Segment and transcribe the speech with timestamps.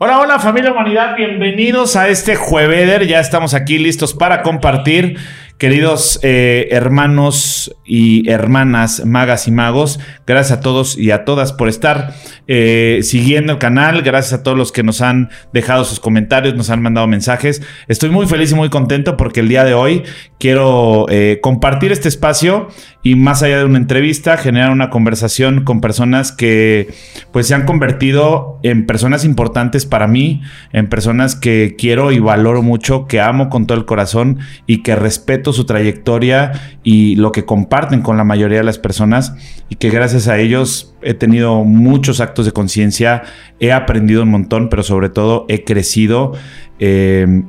[0.00, 3.06] Hola, hola familia humanidad, bienvenidos a este Jueveder.
[3.06, 5.18] Ya estamos aquí listos para compartir
[5.58, 11.68] Queridos eh, hermanos y hermanas, magas y magos, gracias a todos y a todas por
[11.68, 12.12] estar
[12.48, 14.02] eh, siguiendo el canal.
[14.02, 17.62] Gracias a todos los que nos han dejado sus comentarios, nos han mandado mensajes.
[17.86, 20.02] Estoy muy feliz y muy contento porque el día de hoy
[20.40, 22.68] quiero eh, compartir este espacio
[23.04, 26.92] y más allá de una entrevista, generar una conversación con personas que
[27.32, 30.42] pues se han convertido en personas importantes para mí,
[30.72, 34.96] en personas que quiero y valoro mucho, que amo con todo el corazón y que
[34.96, 39.34] respeto su trayectoria y lo que comparten con la mayoría de las personas
[39.68, 43.22] y que gracias a ellos he tenido muchos actos de conciencia,
[43.60, 46.32] he aprendido un montón, pero sobre todo he crecido
[46.78, 47.42] eh,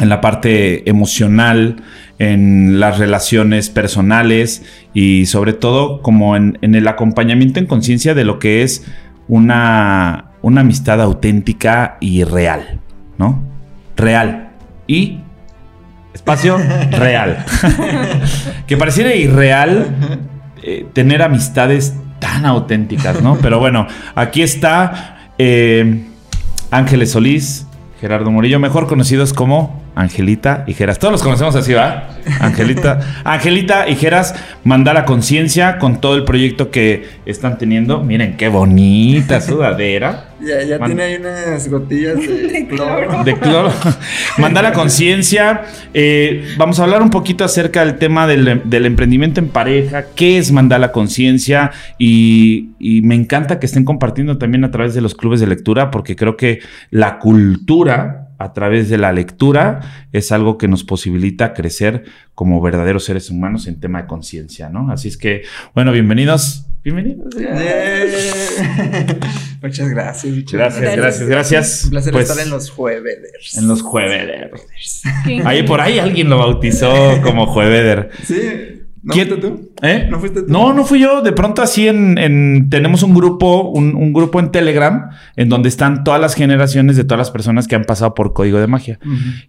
[0.00, 1.82] en la parte emocional,
[2.18, 4.62] en las relaciones personales
[4.94, 8.86] y sobre todo como en, en el acompañamiento en conciencia de lo que es
[9.28, 12.80] una, una amistad auténtica y real,
[13.18, 13.42] ¿no?
[13.96, 14.50] Real
[14.86, 15.20] y
[16.12, 16.58] espacio
[16.90, 17.44] real.
[18.66, 19.86] que pareciera irreal
[20.62, 23.36] eh, tener amistades tan auténticas, ¿no?
[23.36, 26.04] Pero bueno, aquí está eh,
[26.70, 27.66] Ángeles Solís,
[28.00, 31.00] Gerardo Murillo, mejor conocidos como Angelita y Geras.
[31.00, 32.10] Todos los conocemos así, ¿va?
[32.38, 34.32] Angelita, Angelita y Geras,
[34.62, 38.04] mandar a conciencia con todo el proyecto que están teniendo.
[38.04, 40.26] Miren qué bonita sudadera.
[40.40, 43.24] Ya, ya tiene ahí unas gotillas de, cloro.
[43.24, 43.72] De cloro.
[44.38, 45.62] Mandar a conciencia.
[45.92, 48.46] Eh, vamos a hablar un poquito acerca del tema del,
[48.86, 50.04] emprendimiento en pareja.
[50.14, 51.72] ¿Qué es mandar la conciencia?
[51.98, 55.90] Y, y me encanta que estén compartiendo también a través de los clubes de lectura,
[55.90, 56.60] porque creo que
[56.90, 59.80] la cultura a través de la lectura
[60.12, 64.90] es algo que nos posibilita crecer como verdaderos seres humanos en tema de conciencia, ¿no?
[64.90, 65.42] Así es que,
[65.74, 66.64] bueno, bienvenidos.
[66.84, 67.34] Bienvenidos.
[69.62, 70.32] muchas gracias.
[70.32, 71.84] Muchas gracias, gracias, gracias.
[71.84, 73.58] Un placer pues, estar en los jueveders.
[73.58, 75.02] En los jueveders.
[75.44, 78.10] Ahí por ahí alguien lo bautizó como jueveder.
[78.24, 78.77] Sí.
[79.02, 79.70] ¿No fuiste tú?
[79.82, 80.08] ¿Eh?
[80.10, 80.52] ¿No fuiste tú?
[80.52, 81.22] No, no fui yo.
[81.22, 82.68] De pronto así en...
[82.70, 87.18] tenemos un grupo, un, grupo en Telegram en donde están todas las generaciones de todas
[87.18, 88.98] las personas que han pasado por Código de Magia.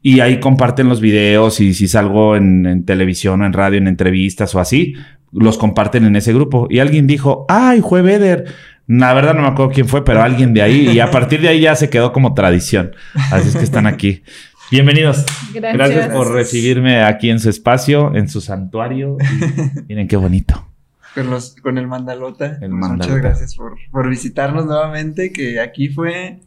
[0.02, 3.88] Y ahí comparten los videos y si salgo en, en, televisión o en radio, en
[3.88, 4.96] entrevistas o así,
[5.32, 6.68] los comparten en ese grupo.
[6.70, 8.46] Y alguien dijo, ¡ay, fue Beder!
[8.90, 10.90] La verdad no me acuerdo quién fue, pero alguien de ahí.
[10.90, 12.96] Y a partir de ahí ya se quedó como tradición.
[13.32, 14.24] Así es que están aquí.
[14.72, 15.26] Bienvenidos.
[15.52, 15.74] Gracias.
[15.74, 19.18] Gracias por recibirme aquí en su espacio, en su santuario.
[19.90, 20.68] miren qué bonito.
[21.16, 22.60] Con, los, con el mandalota.
[22.70, 26.42] Muchas gracias por, visitarnos nuevamente, que aquí fue...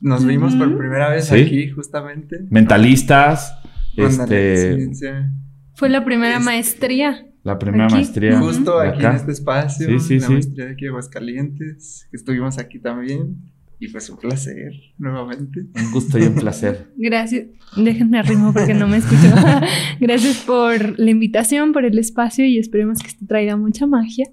[0.00, 2.46] Nos vimos por primera vez aquí, justamente.
[2.48, 3.58] Mentalistas.
[3.94, 4.90] Este...
[5.74, 7.26] Fue la primera maestría.
[7.44, 8.38] La primera maestría.
[8.38, 9.86] Justo aquí en este espacio.
[9.86, 12.08] Sí, sí, la maestría de aquí de Aguascalientes.
[12.10, 13.52] Estuvimos aquí también.
[13.82, 15.62] Y fue un placer, nuevamente.
[15.74, 16.92] Un gusto y un placer.
[16.96, 17.46] Gracias.
[17.76, 19.34] Déjenme arrimo porque no me escucho.
[20.00, 24.26] Gracias por la invitación, por el espacio y esperemos que esto traiga mucha magia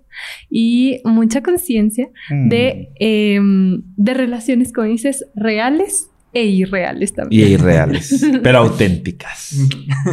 [0.52, 2.96] y mucha conciencia de, mm.
[3.00, 7.48] em, de relaciones, como dices, reales e irreales también.
[7.48, 9.56] Y irreales, pero auténticas.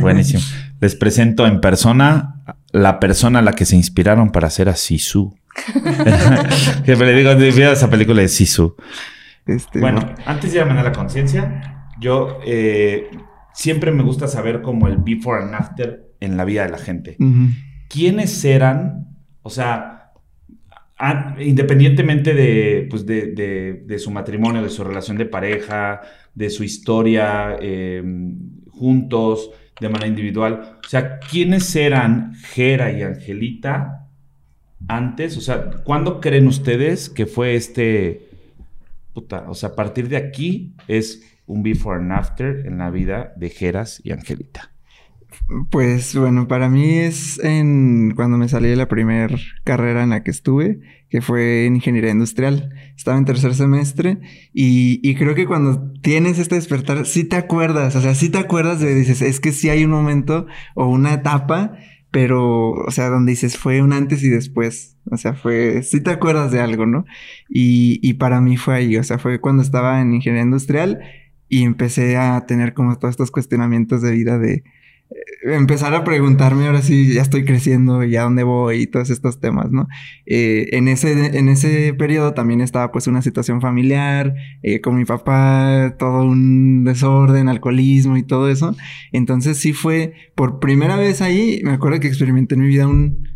[0.00, 0.40] Buenísimo.
[0.80, 2.42] Les presento en persona
[2.72, 5.36] la persona a la que se inspiraron para hacer a Sisu.
[6.86, 7.32] que me le digo,
[7.70, 8.76] esa película de Sisu.
[9.46, 13.10] Este, bueno, antes de llamar a la conciencia, yo eh,
[13.54, 17.16] siempre me gusta saber como el before and after en la vida de la gente.
[17.88, 19.08] ¿Quiénes eran?
[19.42, 20.12] O sea,
[21.38, 26.00] independientemente pues, de, de, su matrimonio, de su relación de pareja,
[26.34, 30.78] de su historia em, juntos, de manera individual.
[30.84, 34.08] O sea, ¿quiénes eran Gera y Angelita
[34.88, 35.36] antes?
[35.36, 38.25] O sea, ¿cuándo creen ustedes que fue este
[39.16, 43.50] o sea, a partir de aquí es un before and after en la vida de
[43.50, 44.72] Geras y Angelita.
[45.70, 50.22] Pues bueno, para mí es en cuando me salí de la primera carrera en la
[50.22, 52.70] que estuve, que fue en ingeniería industrial.
[52.96, 54.18] Estaba en tercer semestre
[54.52, 58.38] y, y, creo que cuando tienes este despertar, sí te acuerdas, o sea, sí te
[58.38, 61.76] acuerdas de, dices, es que sí hay un momento o una etapa
[62.16, 66.08] pero, o sea, donde dices fue un antes y después, o sea, fue, si te
[66.08, 67.04] acuerdas de algo, ¿no?
[67.46, 71.00] Y, y para mí fue ahí, o sea, fue cuando estaba en ingeniería industrial
[71.50, 74.64] y empecé a tener como todos estos cuestionamientos de vida de,
[75.42, 79.40] empezar a preguntarme ahora sí ya estoy creciendo y a dónde voy y todos estos
[79.40, 79.86] temas, ¿no?
[80.26, 85.04] Eh, en, ese, en ese periodo también estaba pues una situación familiar, eh, con mi
[85.04, 88.74] papá, todo un desorden, alcoholismo y todo eso.
[89.12, 93.28] Entonces sí fue por primera vez ahí, me acuerdo que experimenté en mi vida un,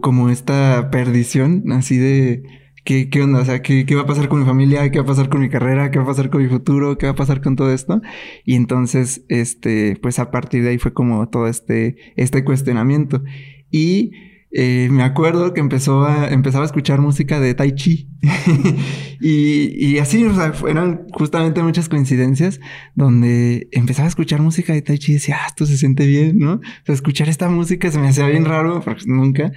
[0.00, 2.42] como esta perdición así de
[2.84, 3.40] ¿qué, qué onda?
[3.40, 4.90] O sea, ¿qué, ¿qué va a pasar con mi familia?
[4.90, 5.90] ¿Qué va a pasar con mi carrera?
[5.90, 6.98] ¿Qué va a pasar con mi futuro?
[6.98, 8.00] ¿Qué va a pasar con todo esto?
[8.44, 13.24] Y entonces, este, pues a partir de ahí fue como todo este, este cuestionamiento.
[13.70, 14.12] Y
[14.56, 18.08] eh, me acuerdo que empezó a, empezaba a escuchar música de Tai Chi.
[19.20, 22.60] y, y, así, o sea, fueron justamente muchas coincidencias
[22.94, 26.38] donde empezaba a escuchar música de Tai Chi y decía, ah, esto se siente bien,
[26.38, 26.52] ¿no?
[26.52, 29.52] O sea, escuchar esta música se me hacía bien raro, porque nunca.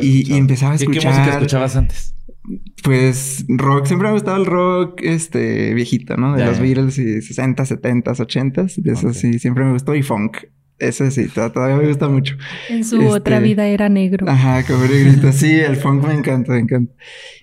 [0.00, 1.02] y, y, empezaba a escuchar.
[1.02, 2.14] ¿Qué, música escuchabas antes?
[2.82, 6.36] Pues rock, siempre me gustaba el rock este viejito, ¿no?
[6.36, 10.38] De los Beatles y 60, 70, 80, de eso sí, siempre me gustó y funk.
[10.78, 12.36] Ese sí, todavía me gusta mucho.
[12.68, 14.28] En su otra este, vida era negro.
[14.28, 15.32] Ajá, como negrito.
[15.32, 16.94] Sí, el funk me encanta, me encanta.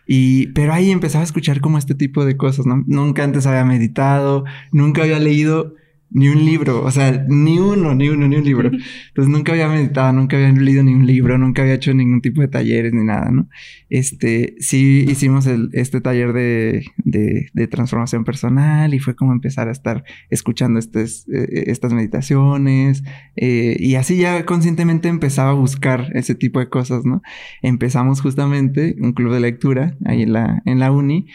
[0.07, 2.83] Y, pero ahí empezaba a escuchar como este tipo de cosas, ¿no?
[2.87, 5.75] Nunca antes había meditado, nunca había leído
[6.15, 8.69] ni un libro, o sea, ni uno, ni uno, ni un libro.
[9.09, 12.39] Entonces nunca había meditado, nunca había leído ni un libro, nunca había hecho ningún tipo
[12.39, 13.49] de talleres ni nada, ¿no?
[13.89, 19.67] Este, sí hicimos el, este taller de, de, de, transformación personal y fue como empezar
[19.67, 23.03] a estar escuchando estas, eh, estas meditaciones
[23.35, 27.21] eh, y así ya conscientemente empezaba a buscar ese tipo de cosas, ¿no?
[27.61, 31.27] Empezamos justamente un club de lectura ahí en la, en la uni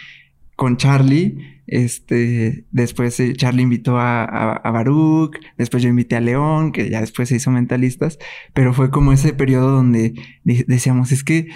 [0.61, 6.73] con Charlie este, después eh, Charlie invitó a, a, Baruch, después yo invité a León,
[6.73, 8.19] que ya después se hizo mentalistas,
[8.53, 10.15] pero fue como ese periodo donde
[10.45, 11.49] decíamos, es que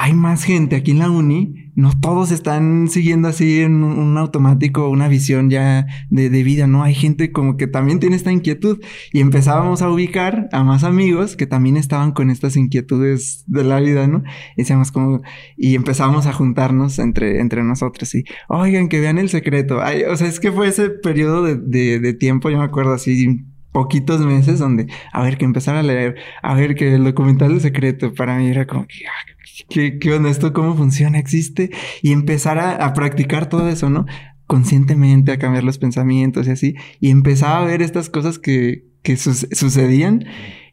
[0.00, 4.88] hay más gente aquí en la uni, no todos están siguiendo así en un, automático
[4.88, 6.82] una visión ya de, vida, ¿no?
[6.82, 8.80] Hay gente como que también tiene esta inquietud
[9.12, 13.78] y empezábamos a ubicar a más amigos que también estaban con estas inquietudes de la
[13.78, 14.22] vida, ¿no?
[14.56, 15.20] Y decíamos como,
[15.58, 19.80] y empezábamos a juntarnos entre, entre nosotros y, oigan, que vean el secreto.
[20.10, 24.20] O sea, es que fue ese periodo de, de tiempo, yo me acuerdo así, poquitos
[24.24, 28.14] meses donde, a ver, que empezar a leer, a ver, que el documental del secreto
[28.14, 29.30] para mí era como que, ah,
[29.68, 30.30] ¿qué, qué onda?
[30.52, 31.18] ¿Cómo funciona?
[31.18, 31.70] ¿Existe?
[32.02, 34.06] Y empezar a, practicar todo eso, ¿no?
[34.46, 36.74] Conscientemente, a cambiar los pensamientos y así.
[37.00, 40.24] Y empezaba a ver estas cosas que, que sucedían.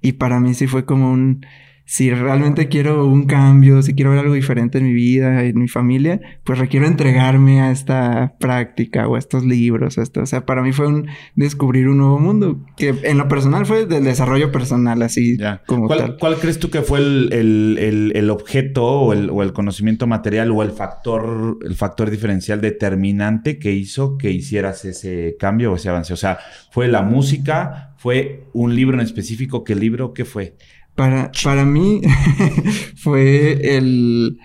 [0.01, 1.45] Y para mí sí fue como un
[1.89, 5.69] si realmente quiero un cambio, si quiero ver algo diferente en mi vida, en mi
[5.69, 9.97] familia, pues requiero entregarme a esta práctica o a estos libros.
[9.97, 10.21] esto.
[10.21, 13.85] O sea, para mí fue un descubrir un nuevo mundo, que en lo personal fue
[13.85, 16.17] del desarrollo personal, así como ¿Cuál, tal.
[16.17, 20.51] ¿Cuál crees tú que fue el, el, el, objeto o el, o el, conocimiento material
[20.51, 25.87] o el factor, el factor diferencial determinante que hizo que hicieras ese cambio o ese
[25.87, 26.11] avance?
[26.11, 26.39] O sea,
[26.69, 27.93] ¿fue la música?
[27.97, 29.63] ¿Fue un libro en específico?
[29.63, 30.13] ¿Qué libro?
[30.13, 30.55] ¿Qué fue?
[30.97, 32.01] Para, para mí
[32.95, 34.39] fue el,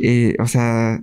[0.00, 1.02] eh, o sea,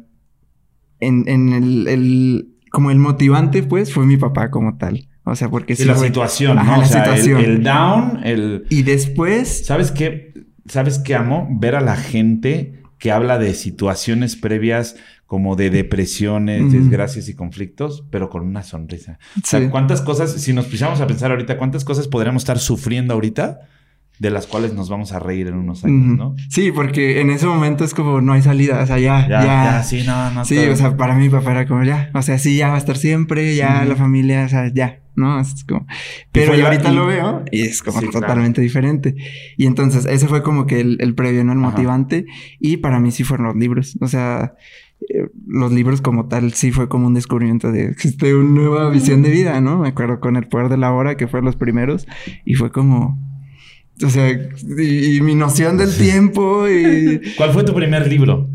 [0.99, 5.07] en, en el, el, como el motivante, pues, fue mi papá como tal.
[5.23, 5.75] O sea, porque...
[5.75, 6.77] Sí, la situación, ¿no?
[6.77, 7.39] la situación.
[7.39, 8.65] El, down, el...
[8.71, 9.67] Y después...
[9.67, 10.33] ¿Sabes qué?
[10.65, 11.47] ¿Sabes qué amo?
[11.51, 14.95] Ver a la gente que habla de situaciones previas
[15.27, 19.19] como de depresiones, desgracias y conflictos, pero con una sonrisa.
[19.37, 23.13] O sea, ¿cuántas cosas, si nos pusiéramos a pensar ahorita, cuántas cosas podríamos estar sufriendo
[23.13, 23.59] ahorita?
[24.19, 26.35] De las cuales nos vamos a reír en unos años, ¿no?
[26.49, 29.43] Sí, porque en ese momento es como no hay salida, o sea, ya, ya.
[29.43, 30.45] ya, sí, no, no.
[30.45, 32.77] Sí, o sea, para mí papá era como ya, o sea, sí, ya va a
[32.77, 35.39] estar siempre, ya la familia, o sea, ya, ¿no?
[35.39, 35.85] Es como...
[36.31, 39.15] Pero yo ahorita lo veo y es como totalmente diferente.
[39.57, 41.51] Y entonces, ese fue como que el, el previo, ¿no?
[41.51, 42.25] El motivante.
[42.59, 44.53] Y para mí sí fueron los libros, o sea...
[45.09, 49.21] Eh, los libros como tal sí fue como un descubrimiento de existe una nueva visión
[49.21, 49.77] de vida, ¿no?
[49.77, 52.07] Me acuerdo con El Poder de la Hora, que fue los primeros,
[52.45, 53.19] y fue como,
[54.03, 57.21] o sea, y, mi noción del tiempo y...
[57.37, 58.49] ¿Cuál fue tu primer libro?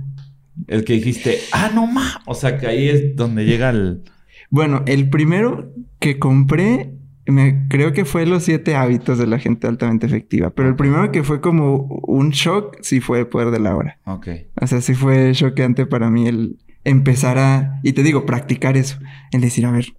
[0.67, 2.21] El que dijiste, ah, no ma.
[2.27, 4.03] O sea, que ahí es donde llega el...
[4.51, 6.93] Bueno, el primero que compré,
[7.27, 10.51] me, creo que fue Los siete hábitos de la gente altamente efectiva.
[10.51, 13.99] Pero el primero que fue como un shock, sí fue El poder de la hora.
[14.05, 14.29] Ok.
[14.61, 18.99] O sea, sí fue choqueante para mí el empezar a, y te digo, practicar eso.
[19.33, 19.95] El decir, a ver,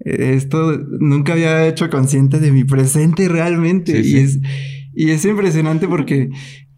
[0.00, 4.00] esto nunca había hecho consciente de mi presente realmente.
[4.00, 4.38] y es
[4.98, 6.28] y es impresionante porque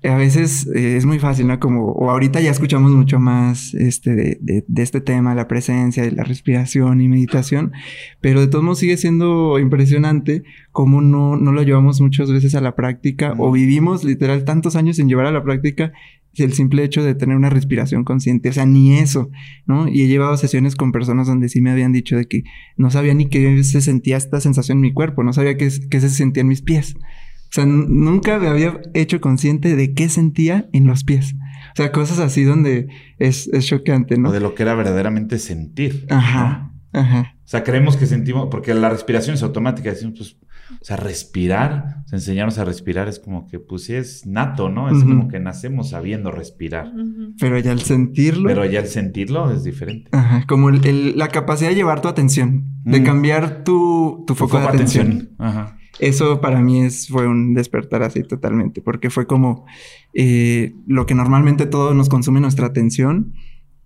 [0.05, 1.59] a veces eh, es muy fácil, ¿no?
[1.59, 6.11] Como, o ahorita ya escuchamos mucho más este, de, de, este tema, la presencia y
[6.11, 7.73] la respiración y meditación,
[8.21, 12.61] pero de todos modos sigue siendo impresionante cómo no, no lo llevamos muchas veces a
[12.61, 15.93] la práctica o vivimos literal tantos años sin llevar a la práctica
[16.35, 19.31] el simple hecho de tener una respiración consciente, o sea, ni eso,
[19.65, 19.89] ¿no?
[19.89, 22.45] Y he llevado sesiones con personas donde sí me habían dicho de que
[22.77, 26.01] no sabía ni qué se sentía esta sensación en mi cuerpo, no sabía qué, qué
[26.03, 26.97] se sentía en mis pies.
[27.51, 31.35] O sea, nunca me había hecho consciente de qué sentía en los pies.
[31.73, 32.87] O sea, cosas así donde
[33.19, 34.29] es, es choqueante, ¿no?
[34.29, 36.07] O de lo que era verdaderamente sentir.
[36.11, 36.73] Ajá.
[36.93, 37.35] Ajá.
[37.37, 40.37] O sea, creemos que sentimos, porque la respiración es automática, decimos, pues,
[40.81, 44.69] O sea, respirar, o sea, enseñarnos a respirar es como que, pues sí, es nato,
[44.69, 44.89] ¿no?
[44.89, 46.93] Es como que nacemos sabiendo respirar.
[47.41, 48.49] Pero ya al sentirlo.
[48.49, 50.09] Pero ya al sentirlo es diferente.
[50.13, 53.05] Ajá, como la capacidad de llevar tu atención, de mm.
[53.05, 55.31] cambiar tu, foco, de atención.
[55.39, 55.80] Ajá.
[56.01, 59.67] Eso para mí es, fue un despertar así totalmente, porque fue como
[60.15, 63.35] eh, lo que normalmente todo nos consume nuestra atención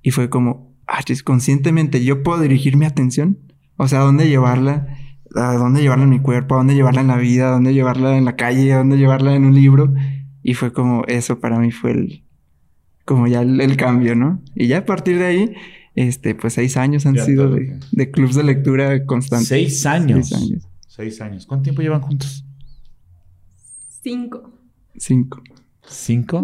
[0.01, 3.39] y fue como, ah, conscientemente yo puedo dirigir mi atención,
[3.77, 4.87] o sea, a dónde llevarla
[5.35, 8.17] a dónde llevarla en mi cuerpo, a dónde llevarla en la vida, a dónde llevarla
[8.17, 9.93] en la calle, a dónde llevarla en un libro.
[10.43, 12.25] Y fue como eso para mí fue el,
[13.05, 14.41] como ya el, cambio, ¿no?
[14.55, 15.55] Y ya a partir de ahí,
[15.95, 19.49] este, pues seis años han sido de, de, clubs de lectura constantes.
[19.49, 20.29] Seis años.
[20.29, 20.69] Seis años.
[20.95, 21.45] Seis años.
[21.45, 22.45] ¿Cuánto tiempo llevan juntos?
[24.01, 24.61] Cinco.
[24.97, 25.43] Cinco.
[25.85, 26.39] ¿Cinco?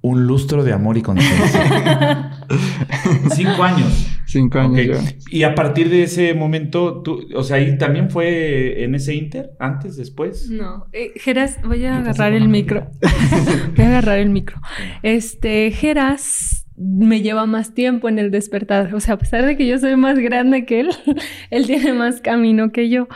[0.00, 2.40] Un lustro de amor y conciencia.
[3.34, 4.06] Cinco años.
[4.24, 5.14] Cinco años.
[5.28, 9.50] Y a partir de ese momento, tú, o sea, ahí también fue en ese inter,
[9.58, 10.48] antes, después.
[10.48, 12.90] No, eh, Geras, voy a agarrar el micro.
[13.76, 14.58] voy a agarrar el micro.
[15.02, 18.94] Este, Geras me lleva más tiempo en el despertar.
[18.94, 20.90] O sea, a pesar de que yo soy más grande que él,
[21.50, 23.08] él tiene más camino que yo.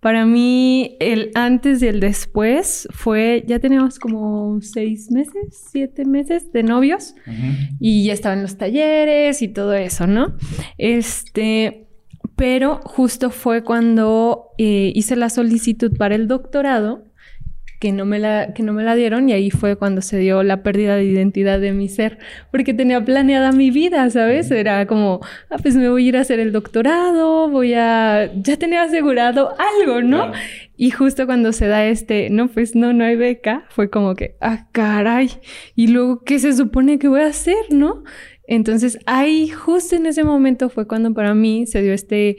[0.00, 6.52] Para mí, el antes y el después fue, ya teníamos como seis meses, siete meses
[6.52, 7.16] de novios
[7.80, 10.36] y ya estaban los talleres y todo eso, ¿no?
[10.76, 11.88] Este,
[12.36, 17.07] pero justo fue cuando eh, hice la solicitud para el doctorado
[17.78, 20.42] que no, me la, que no me la dieron y ahí fue cuando se dio
[20.42, 22.18] la pérdida de identidad de mi ser,
[22.50, 24.50] porque tenía planeada mi vida, ¿sabes?
[24.50, 25.20] Era como,
[25.50, 29.54] ah, pues me voy a ir a hacer el doctorado, voy a, ya tenía asegurado
[29.80, 30.32] algo, ¿no?
[30.76, 34.36] Y justo cuando se da este, no, pues no, no hay beca, fue como que,
[34.40, 35.30] ah, caray,
[35.74, 38.02] y luego, ¿qué se supone que voy a hacer, no?
[38.48, 42.38] Entonces ahí, justo en ese momento fue cuando para mí se dio este,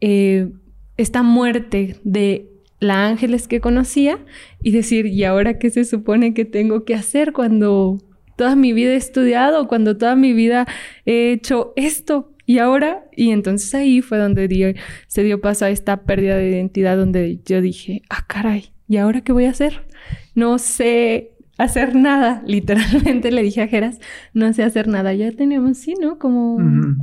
[0.00, 0.50] eh,
[0.96, 2.49] esta muerte de
[2.80, 4.18] la Ángeles que conocía
[4.62, 7.98] y decir, ¿y ahora qué se supone que tengo que hacer cuando
[8.36, 10.66] toda mi vida he estudiado, cuando toda mi vida
[11.04, 12.32] he hecho esto?
[12.46, 14.74] Y ahora, y entonces ahí fue donde
[15.06, 19.20] se dio paso a esta pérdida de identidad, donde yo dije, ah, caray, ¿y ahora
[19.20, 19.86] qué voy a hacer?
[20.34, 21.32] No sé
[21.62, 22.42] hacer nada.
[22.46, 23.98] Literalmente le dije a Geras,
[24.32, 25.12] no sé hacer nada.
[25.14, 26.18] Ya teníamos, sí, ¿no?
[26.18, 26.58] Como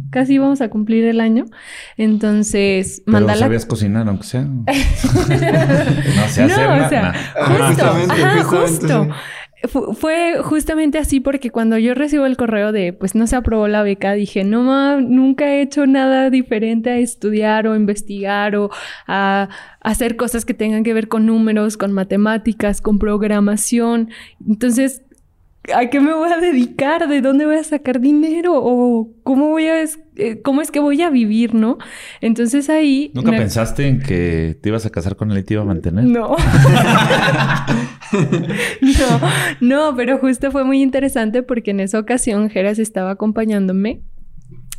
[0.09, 1.45] casi íbamos a cumplir el año.
[1.97, 3.39] Entonces, Pero mandala.
[3.39, 4.41] sabías cocinar, aunque sea.
[4.45, 4.65] no
[6.29, 7.13] sé hacer nada.
[7.35, 9.07] justo, justo
[9.63, 13.83] fue justamente así porque cuando yo recibo el correo de pues no se aprobó la
[13.83, 18.69] beca, dije, no, nunca he hecho nada diferente a estudiar o investigar o
[19.07, 19.49] a
[19.81, 24.09] hacer cosas que tengan que ver con números, con matemáticas, con programación.
[24.47, 25.01] Entonces,
[25.73, 27.07] ¿a qué me voy a dedicar?
[27.07, 28.53] ¿De dónde voy a sacar dinero?
[28.55, 29.75] ¿O cómo voy a
[30.43, 31.77] cómo es que voy a vivir, no?
[32.21, 33.11] Entonces ahí.
[33.13, 36.05] ¿Nunca pensaste en que te ibas a casar con él y te iba a mantener?
[36.05, 36.35] No.
[38.81, 39.21] no,
[39.61, 44.01] no, pero justo fue muy interesante porque en esa ocasión Geras estaba acompañándome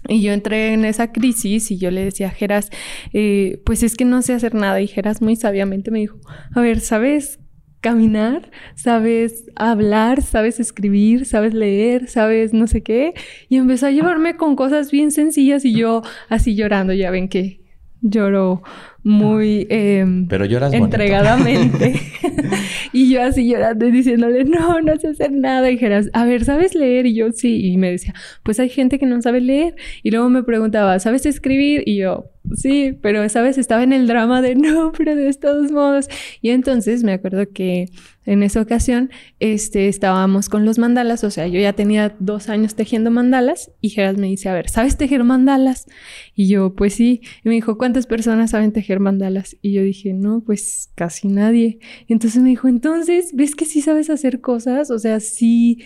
[0.08, 2.70] y yo entré en esa crisis y yo le decía a Geras,
[3.12, 4.80] eh, pues es que no sé hacer nada.
[4.80, 6.18] Y Geras muy sabiamente me dijo,
[6.54, 7.40] a ver, ¿sabes
[7.80, 13.14] caminar, sabes hablar, sabes escribir, sabes leer, sabes no sé qué.
[13.48, 17.60] Y empezó a llevarme con cosas bien sencillas y yo así llorando, ya ven que
[18.00, 18.62] lloro
[19.08, 21.94] muy em, Pero lloras entregadamente.
[22.92, 25.68] y yo así llorando y diciéndole, no, no sé hacer nada.
[25.70, 27.06] Y dijeras, a ver, ¿sabes leer?
[27.06, 27.66] Y yo sí.
[27.66, 29.74] Y me decía, pues hay gente que no sabe leer.
[30.02, 31.82] Y luego me preguntaba, ¿sabes escribir?
[31.86, 35.72] Y yo, sí, pero esa vez estaba en el drama de no, pero de todos
[35.72, 36.08] modos.
[36.42, 37.88] Y entonces me acuerdo que
[38.28, 39.10] en esa ocasión
[39.40, 43.88] este, estábamos con los mandalas, o sea, yo ya tenía dos años tejiendo mandalas y
[43.88, 45.86] Geras me dice, a ver, ¿sabes tejer mandalas?
[46.34, 47.22] Y yo, pues sí.
[47.42, 49.56] Y me dijo, ¿cuántas personas saben tejer mandalas?
[49.62, 51.78] Y yo dije, no, pues casi nadie.
[52.06, 54.90] Y entonces me dijo, entonces, ¿ves que sí sabes hacer cosas?
[54.90, 55.82] O sea, sí,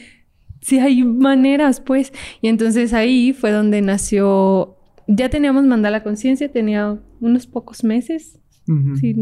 [0.61, 2.12] sí hay maneras, pues.
[2.40, 8.38] Y entonces ahí fue donde nació ya teníamos Mandala Conciencia, tenía unos pocos meses.
[9.00, 9.14] sí,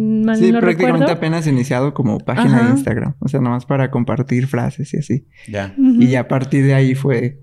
[0.61, 3.15] prácticamente apenas iniciado como página de Instagram.
[3.21, 5.27] O sea, nomás para compartir frases y así.
[5.49, 5.75] Ya.
[5.77, 7.41] Y ya a partir de ahí fue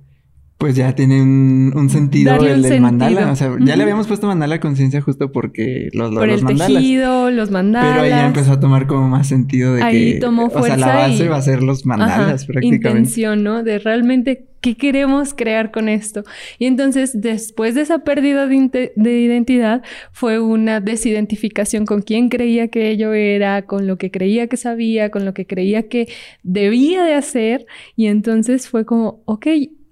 [0.57, 3.31] pues ya tiene un, sentido el mandala.
[3.31, 6.57] O sea, ya le habíamos puesto mandala a conciencia justo porque los, Por los el
[6.57, 7.91] tejido, los mandalas.
[7.91, 10.17] Pero ahí ya empezó a tomar como más sentido de que...
[10.19, 12.87] tomó fuerza O sea, la base va a ser los mandalas prácticamente.
[12.87, 13.61] Intención, ¿no?
[13.61, 16.23] De realmente qué queremos crear con esto.
[16.57, 22.69] Y entonces, después de esa pérdida de, de identidad, fue una desidentificación con quién creía
[22.69, 26.07] que yo era, con lo que creía que sabía, con lo que creía que
[26.41, 27.67] debía de hacer.
[27.95, 29.45] Y entonces fue como, ok,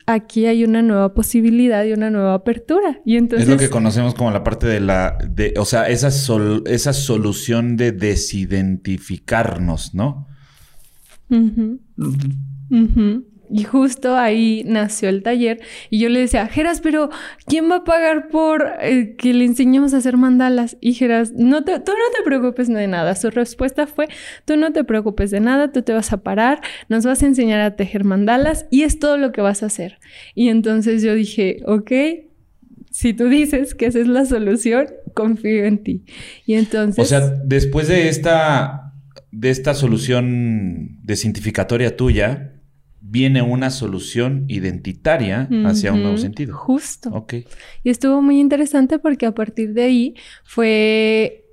[0.06, 3.02] aquí hay una nueva posibilidad y una nueva apertura.
[3.06, 3.48] Y entonces...
[3.48, 5.18] Es lo que conocemos como la parte de la...
[5.28, 6.10] De, o sea, esa,
[6.66, 10.28] esa solución de desidentificarnos, ¿no?
[13.50, 17.10] Y justo ahí nació el taller y yo le decía, Geras, pero
[17.46, 20.78] ¿quién va a pagar por eh, que le enseñemos a hacer mandalas?
[20.82, 23.16] Y Geras, no te, tú no te preocupes de nada.
[23.16, 24.08] Su respuesta fue,
[24.46, 27.62] tú no te preocupes de nada, tú te vas a parar, nos vas a enseñar
[27.62, 30.00] a tejer mandalas y es todo lo que vas a hacer.
[30.34, 31.92] Y entonces yo dije, ok,
[32.96, 36.06] si tú dices que esa es la solución, confío en ti.
[36.46, 37.04] Y entonces...
[37.04, 38.94] O sea, después de esta,
[39.32, 42.55] de esta solución desintificatoria tuya,
[43.08, 46.56] viene una solución identitaria hacia un nuevo sentido.
[46.56, 47.10] Justo.
[47.10, 47.36] Ok.
[47.84, 51.46] Y estuvo muy interesante porque a partir de ahí fue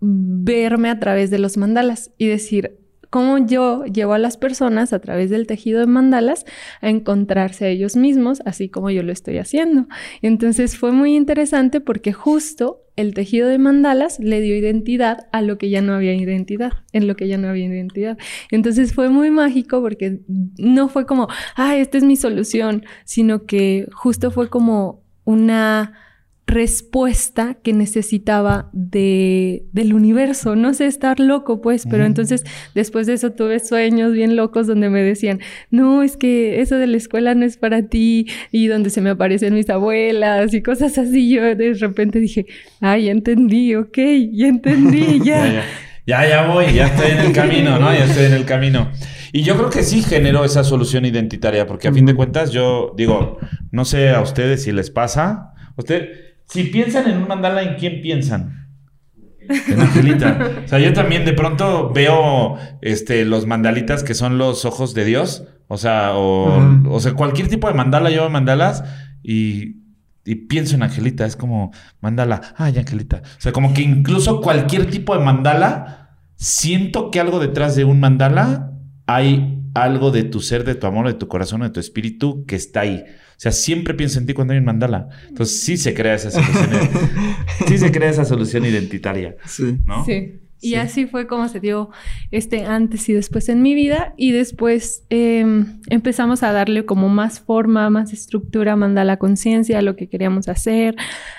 [0.00, 2.78] verme a través de los mandalas y decir,
[3.10, 6.46] cómo yo llevo a las personas a través del tejido de mandalas
[6.80, 9.86] a encontrarse a ellos mismos, así como yo lo estoy haciendo.
[10.22, 15.58] Entonces fue muy interesante porque justo el tejido de mandalas le dio identidad a lo
[15.58, 18.18] que ya no había identidad, en lo que ya no había identidad.
[18.50, 20.20] Entonces fue muy mágico porque
[20.58, 26.09] no fue como, ah, esta es mi solución, sino que justo fue como una
[26.46, 30.56] respuesta que necesitaba de, del universo.
[30.56, 32.44] No sé, estar loco, pues, pero entonces
[32.74, 36.88] después de eso tuve sueños bien locos donde me decían, no, es que eso de
[36.88, 40.98] la escuela no es para ti y donde se me aparecen mis abuelas y cosas
[40.98, 41.30] así.
[41.30, 42.46] Yo de repente dije,
[42.80, 43.98] ay, ya entendí, ok,
[44.32, 45.64] ya entendí, ya.
[46.06, 47.92] ya, ya, voy, ya estoy en el camino, ¿no?
[47.92, 48.90] Ya estoy en el camino.
[49.32, 52.92] Y yo creo que sí generó esa solución identitaria, porque a fin de cuentas yo
[52.96, 53.38] digo,
[53.70, 58.02] no sé a ustedes si les pasa, usted si piensan en un mandala, ¿en quién
[58.02, 58.68] piensan?
[59.68, 60.62] En Angelita.
[60.64, 65.04] o sea, yo también de pronto veo este, los mandalitas que son los ojos de
[65.04, 65.44] Dios.
[65.68, 68.82] O sea, o, sea, cualquier tipo de mandala, yo veo mandalas
[69.22, 69.78] y,
[70.48, 71.24] pienso en Angelita.
[71.24, 73.22] Es como mandala, ay, Angelita.
[73.24, 78.00] O sea, como que incluso cualquier tipo de mandala, siento que algo detrás de un
[78.00, 78.72] mandala
[79.06, 82.56] hay algo de tu ser, de tu amor, de tu corazón, de tu espíritu que
[82.56, 83.04] está ahí.
[83.06, 85.08] O sea, siempre pienso en ti cuando hay un mandala.
[85.28, 86.70] Entonces sí se crea esa solución.
[87.66, 89.36] sí se crea esa solución identitaria.
[89.46, 89.78] Sí.
[89.86, 90.04] ¿no?
[90.04, 90.40] Sí.
[90.62, 91.88] Y así fue como se dio
[92.30, 94.12] este antes y después en mi vida.
[94.18, 99.96] Y después em, empezamos a darle como más forma, más estructura, mandala conciencia a lo
[99.96, 100.96] que queríamos hacer,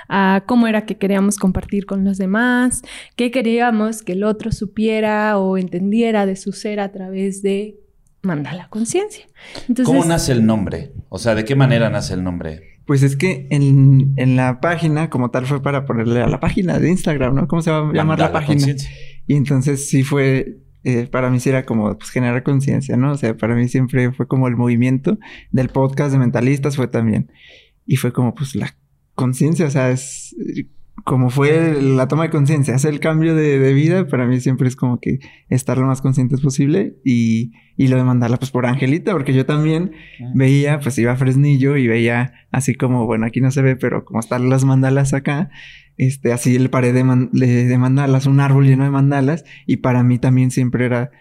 [0.10, 2.82] a cómo era que queríamos compartir con los demás,
[3.16, 7.81] qué queríamos que el otro supiera o entendiera de su ser a través de
[8.22, 9.26] manda la conciencia.
[9.84, 10.94] ¿Cómo nace el nombre?
[11.10, 12.80] O sea, ¿de qué manera nace el nombre?
[12.86, 16.90] Pues es que en, la página, como tal, fue para ponerle a la página de
[16.90, 17.48] Instagram, ¿no?
[17.48, 18.76] ¿Cómo se va a llamar la página?
[19.28, 23.12] Y entonces sí fue, eh, para mí sí era como pues, generar conciencia, ¿no?
[23.14, 25.18] O sea, para mí siempre fue como el movimiento
[25.52, 27.32] del podcast de mentalistas, fue también.
[27.86, 28.76] Y fue como pues la
[29.16, 30.36] conciencia, o sea, es
[31.04, 34.76] como fue la toma de conciencia, hacer el cambio de, vida, para mí siempre es
[34.76, 39.12] como que estar lo más conscientes posible y, y lo de mandarla pues por Angelita,
[39.14, 39.94] porque yo también
[40.36, 44.06] veía, pues iba a Fresnillo y veía así como, bueno, aquí no se ve, pero
[44.06, 45.50] como están las mandalas acá,
[45.98, 50.20] este, así el pared de, de mandalas, un árbol lleno de mandalas y para mí
[50.20, 51.12] también siempre era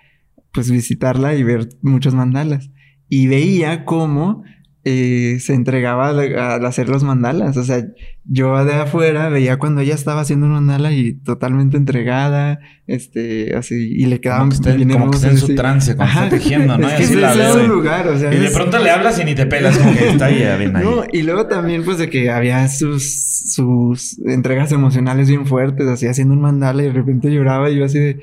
[0.52, 2.70] pues visitarla y ver muchos mandalas.
[3.09, 4.44] Y veía cómo
[4.82, 7.56] eh, se entregaba al, hacer los mandalas.
[7.58, 7.84] O sea,
[8.24, 13.74] yo de afuera veía cuando ella estaba haciendo un mandala y totalmente entregada, este, así,
[13.74, 16.78] y le quedaban como que está, como que está en su trance, cuando está tejiendo,
[16.78, 16.88] ¿no?
[16.88, 19.76] Es que es lugar, o sea, y de pronto le hablas y ni te pelas,
[19.76, 20.70] como que está ahí, ahí.
[20.70, 26.06] No, y luego también, pues, de que había sus, sus entregas emocionales bien fuertes, así,
[26.06, 28.20] haciendo un mandala y de repente lloraba y yo así de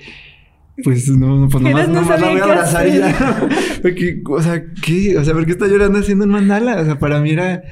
[0.83, 3.49] pues no, pues nomás, no nomás la voy a abrazar y ya.
[3.81, 5.17] Porque, o sea, ¿qué?
[5.17, 6.79] O sea, ¿por qué está llorando haciendo un mandala?
[6.81, 7.63] O sea, para mí era.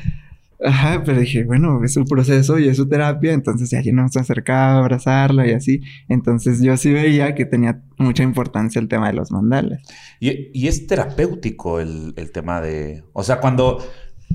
[0.64, 4.16] Ajá, pero dije, bueno, es su proceso y es su terapia, entonces ya yo nos
[4.16, 5.82] acercaba a abrazarla y así.
[6.08, 9.82] Entonces yo sí veía que tenía mucha importancia el tema de los mandalas.
[10.20, 13.04] Y, y es terapéutico el, el, tema de.
[13.14, 13.86] O sea, cuando.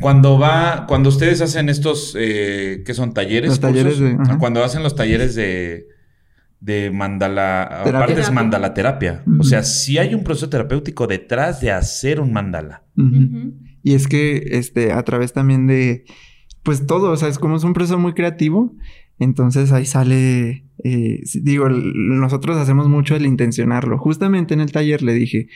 [0.00, 3.50] Cuando va, cuando ustedes hacen estos, eh, ¿qué son talleres?
[3.50, 5.88] Los talleres de, Cuando hacen los talleres de,
[6.61, 9.25] de mandala, aparte es mandala terapia.
[9.38, 12.85] O sea, si hay un proceso terapéutico detrás de hacer un mandala.
[13.83, 16.05] Y es que, este, a través también de,
[16.62, 18.77] pues todo, o sea, es como es un proceso muy creativo.
[19.18, 23.99] Entonces ahí sale, eh, digo, nosotros hacemos mucho el intencionarlo.
[23.99, 25.49] Justamente en el taller le dije,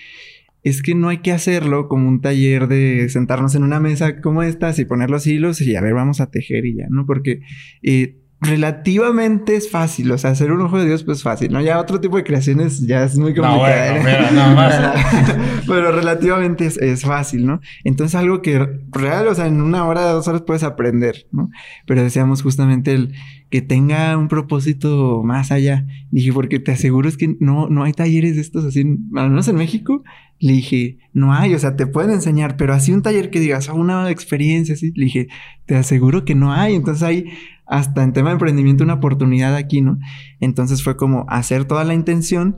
[0.62, 4.42] es que no hay que hacerlo como un taller de sentarnos en una mesa como
[4.42, 7.04] esta y poner los hilos y a ver, vamos a tejer y ya, ¿no?
[7.06, 7.40] Porque
[7.82, 10.10] eh, relativamente es fácil.
[10.12, 11.60] O sea, hacer un ojo de Dios, pues fácil, ¿no?
[11.60, 13.96] Ya otro tipo de creaciones ya es muy complicado.
[13.96, 15.36] No, bueno, nada más.
[15.66, 17.60] Pero relativamente es, fácil, ¿no?
[17.84, 21.50] Entonces, algo que real, o sea, en una hora, dos horas puedes aprender, ¿no?
[21.86, 23.14] Pero deseamos justamente el
[23.54, 25.86] que tenga un propósito más allá.
[26.10, 28.80] Dije, porque te aseguro es que no, no hay talleres de estos así,
[29.14, 30.02] al menos en México.
[30.40, 33.68] Le dije, no hay, o sea, te pueden enseñar, pero así un taller que digas,
[33.68, 34.90] oh, una experiencia así.
[34.96, 35.28] Le dije,
[35.66, 36.74] te aseguro que no hay.
[36.74, 37.26] Entonces hay
[37.64, 40.00] hasta en tema de emprendimiento una oportunidad aquí, ¿no?
[40.40, 42.56] Entonces fue como hacer toda la intención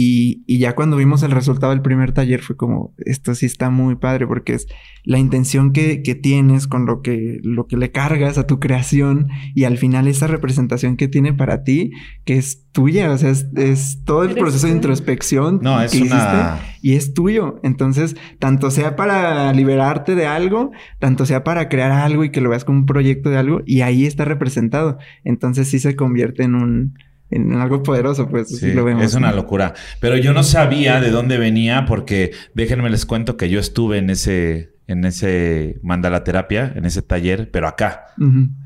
[0.00, 3.68] y, y, ya cuando vimos el resultado del primer taller fue como, esto sí está
[3.68, 4.68] muy padre porque es
[5.02, 9.26] la intención que, que, tienes con lo que, lo que le cargas a tu creación
[9.56, 11.90] y al final esa representación que tiene para ti,
[12.24, 16.60] que es tuya, o sea, es, todo el proceso de introspección no, es una...
[16.80, 17.58] y es tuyo.
[17.64, 22.50] Entonces, tanto sea para liberarte de algo, tanto sea para crear algo y que lo
[22.50, 24.98] veas como un proyecto de algo y ahí está representado.
[25.24, 26.94] Entonces sí se convierte en un
[27.30, 29.04] en algo poderoso, pues sí, lo vemos.
[29.04, 29.74] Es una locura.
[30.00, 34.10] Pero yo no sabía de dónde venía porque déjenme les cuento que yo estuve en
[34.10, 38.06] ese, en ese mandala terapia, en ese taller, pero acá.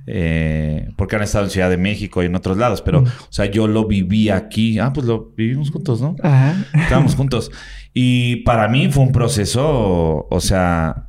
[0.06, 3.46] Eh, porque han estado en Ciudad de México y en otros lados, pero, o sea,
[3.46, 4.78] yo lo viví aquí.
[4.78, 6.14] Ah, pues lo vivimos juntos, ¿no?
[6.22, 6.54] Ajá.
[6.72, 7.50] Estábamos juntos.
[7.92, 11.06] Y para mí fue un proceso, o sea,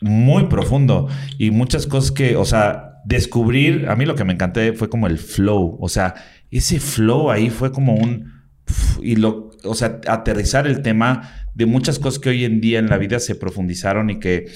[0.00, 4.72] muy profundo y muchas cosas que, o sea, descubrir, a mí lo que me encanté
[4.72, 6.14] fue como el flow, o sea,
[6.58, 8.32] ese flow ahí fue como un...
[9.02, 12.88] Y lo, o sea, aterrizar el tema de muchas cosas que hoy en día en
[12.88, 14.46] la vida se profundizaron y que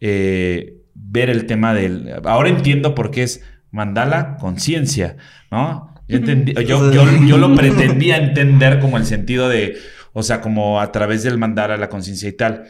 [0.00, 2.12] eh, ver el tema del...
[2.24, 5.16] Ahora entiendo por qué es mandala conciencia,
[5.50, 5.94] ¿no?
[6.08, 6.18] Yo,
[6.62, 6.92] yo,
[7.26, 9.76] yo, lo pretendía entender como el sentido de,
[10.12, 12.64] o sea, como a través del mandala la conciencia y tal.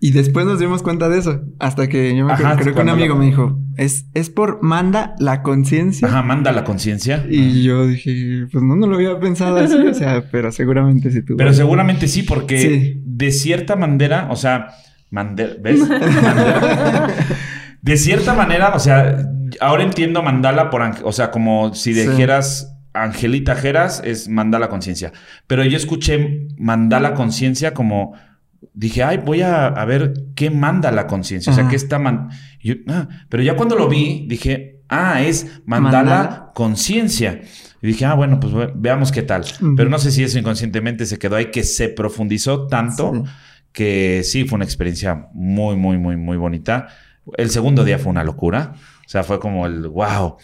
[0.00, 1.42] Y después nos dimos cuenta de eso.
[1.58, 5.42] Hasta que yo me creo que un amigo me dijo, es, es por manda la
[5.42, 6.08] conciencia.
[6.08, 7.24] Ajá, manda la conciencia.
[7.28, 11.22] Y yo dije, pues no, no lo había pensado así, o sea, pero seguramente sí
[11.22, 11.36] tú.
[11.36, 14.68] Pero seguramente sí, porque de cierta manera, o sea,
[15.10, 15.80] ¿ves?
[17.82, 19.28] de cierta manera, o sea,
[19.60, 22.72] ahora entiendo mandala por, o sea, como si dijeras...
[22.98, 25.12] Angelita Jeras es mandala conciencia.
[25.46, 28.14] Pero yo escuché mandala conciencia como
[28.74, 31.52] dije, ay, voy a, ver qué manda la conciencia.
[31.52, 31.98] O sea, qué está...
[31.98, 32.28] Man
[32.88, 37.40] ah, pero ya cuando lo vi, dije, ah, es mandala, conciencia.
[37.82, 39.44] Y dije, ah, bueno, pues veamos qué tal.
[39.76, 43.24] Pero no sé si eso inconscientemente se quedó ahí, que se profundizó tanto
[43.72, 46.88] que sí, fue una experiencia muy, muy, muy, muy bonita.
[47.36, 48.72] El segundo día fue una locura.
[48.74, 50.36] O sea, fue como el wow.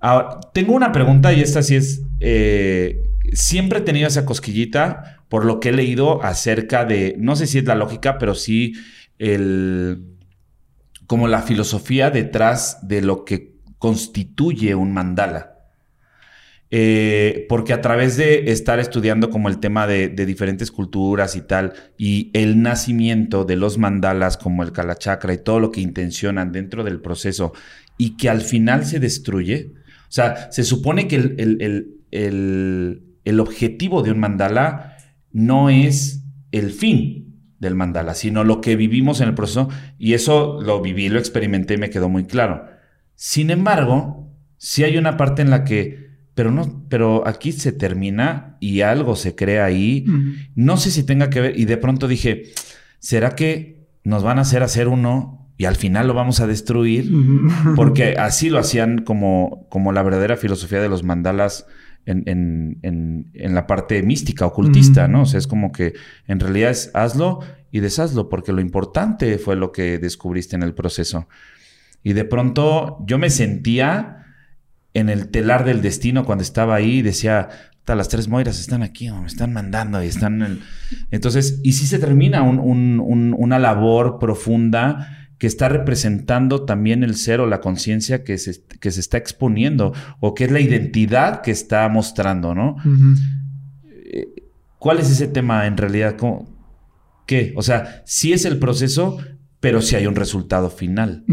[0.00, 5.44] Ahora, tengo una pregunta y esta sí es, eh, siempre he tenido esa cosquillita por
[5.44, 8.74] lo que he leído acerca de, no sé si es la lógica, pero sí
[9.18, 10.16] el,
[11.06, 15.54] como la filosofía detrás de lo que constituye un mandala.
[16.70, 21.72] Eh, porque a través de estar estudiando como el tema de, diferentes culturas y tal,
[21.96, 26.84] y el nacimiento de los mandalas como el Kalachakra y todo lo que intencionan dentro
[26.84, 27.54] del proceso,
[27.96, 29.72] y que al final se destruye,
[30.08, 34.97] o sea, se supone que el, el objetivo de un mandala
[35.38, 39.68] no es el fin del mandala, sino lo que vivimos en el proceso.
[39.98, 42.66] Y eso lo viví, lo experimenté y me quedó muy claro.
[43.14, 48.56] Sin embargo, si hay una parte en la que, pero no, pero aquí se termina
[48.58, 50.04] y algo se crea ahí.
[50.56, 51.58] No sé si tenga que ver.
[51.58, 52.44] Y de pronto dije,
[52.98, 57.12] ¿será que nos van a hacer hacer uno y al final lo vamos a destruir?
[57.76, 61.66] Porque así lo hacían como, como la verdadera filosofía de los mandalas
[62.06, 65.22] en, la parte mística, ocultista, ¿no?
[65.22, 65.94] O sea, es como que
[66.26, 70.74] en realidad es hazlo y deshazlo, porque lo importante fue lo que descubriste en el
[70.74, 71.28] proceso.
[72.02, 74.24] Y de pronto yo me sentía
[74.94, 77.50] en el telar del destino cuando estaba ahí y decía,
[77.94, 80.60] las tres Moiras están aquí, me están mandando y están...
[81.10, 87.46] Entonces, y sí se termina una labor profunda que está representando también el ser o
[87.46, 91.88] la conciencia que se, que se está exponiendo o que es la identidad que está
[91.88, 92.76] mostrando, ¿no?
[93.84, 94.26] Eh,
[94.78, 96.16] ¿Cuál es ese tema en realidad?
[97.26, 97.52] ¿Qué?
[97.56, 99.18] O sea, sí es el proceso,
[99.60, 101.24] pero sí hay un resultado final.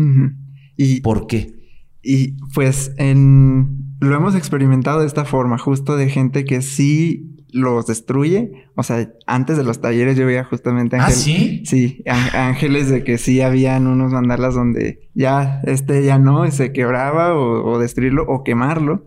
[0.78, 1.56] y, ¿Por qué?
[2.04, 7.88] Y pues en, lo hemos experimentado de esta forma, justo de gente que sí los
[7.88, 8.52] destruye.
[8.76, 11.20] O sea, antes de los talleres yo veía justamente ángeles.
[11.20, 11.64] ¿Ah, sí?
[11.66, 17.34] Sí, ángeles de que sí habían unos mandalas donde ya este ya no, se quebraba
[17.36, 19.06] o, destruirlo o quemarlo.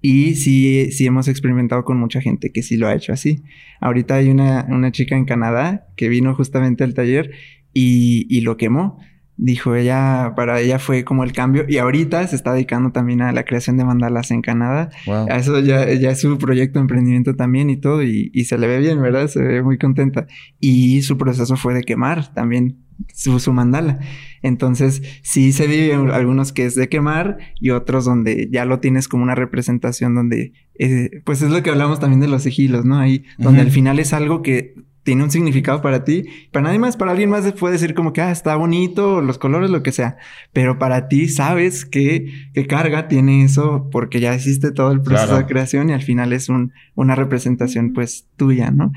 [0.00, 3.42] Y sí, sí hemos experimentado con mucha gente que sí lo ha hecho así.
[3.82, 7.32] Ahorita hay una, una chica en Canadá que vino justamente al taller
[7.74, 8.98] y, y lo quemó
[9.42, 13.32] dijo ella, para ella fue como el cambio y ahorita se está dedicando también a
[13.32, 14.90] la creación de mandalas en Canadá.
[15.06, 18.58] A eso ya, ya es su proyecto de emprendimiento también y todo y, y, se
[18.58, 19.28] le ve bien, ¿verdad?
[19.28, 20.26] Se ve muy contenta.
[20.58, 23.98] Y su proceso fue de quemar también su, su mandala.
[24.42, 29.08] Entonces, sí se vive algunos que es de quemar y otros donde ya lo tienes
[29.08, 32.98] como una representación donde, eh, pues es lo que hablamos también de los sigilos, ¿no?
[32.98, 36.24] Ahí, donde al final es algo que tiene un significado para ti.
[36.52, 39.70] Para nadie más, para alguien más puede decir como que, ah, está bonito, los colores,
[39.70, 40.16] lo que sea.
[40.52, 45.36] Pero para ti sabes que, que carga tiene eso porque ya hiciste todo el proceso
[45.36, 48.92] de creación y al final es un, una representación pues tuya, ¿no?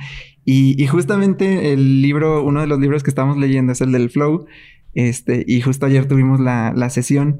[0.45, 4.09] Y, y, justamente el libro, uno de los libros que estamos leyendo es el del
[4.09, 4.45] Flow.
[4.93, 7.39] Este, y justo ayer tuvimos la, la sesión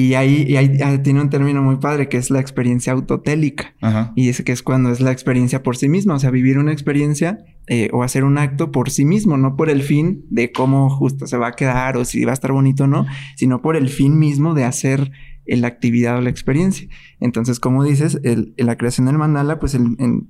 [0.00, 3.74] y ahí, y ahí, ah, tiene un término muy padre que es la experiencia autotélica.
[4.14, 6.72] Y dice que es cuando es la experiencia por sí misma, o sea, vivir una
[6.72, 10.88] experiencia eh, o hacer un acto por sí mismo, no por el fin de cómo
[10.88, 13.74] justo se va a quedar o si va a estar bonito o no, sino por
[13.74, 15.10] el fin mismo de hacer
[15.46, 16.88] la actividad o la experiencia.
[17.18, 19.76] Entonces, como dices, el, la creación del mandala, pues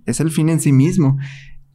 [0.06, 1.18] es el fin en sí mismo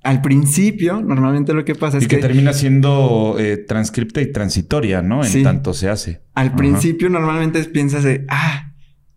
[0.04, 2.16] al principio, normalmente lo que pasa es que...
[2.16, 5.24] Y que termina siendo eh, transcripta y transitoria, ¿no?
[5.24, 6.22] En tanto se hace.
[6.36, 8.74] Al principio normalmente piensas de, ah,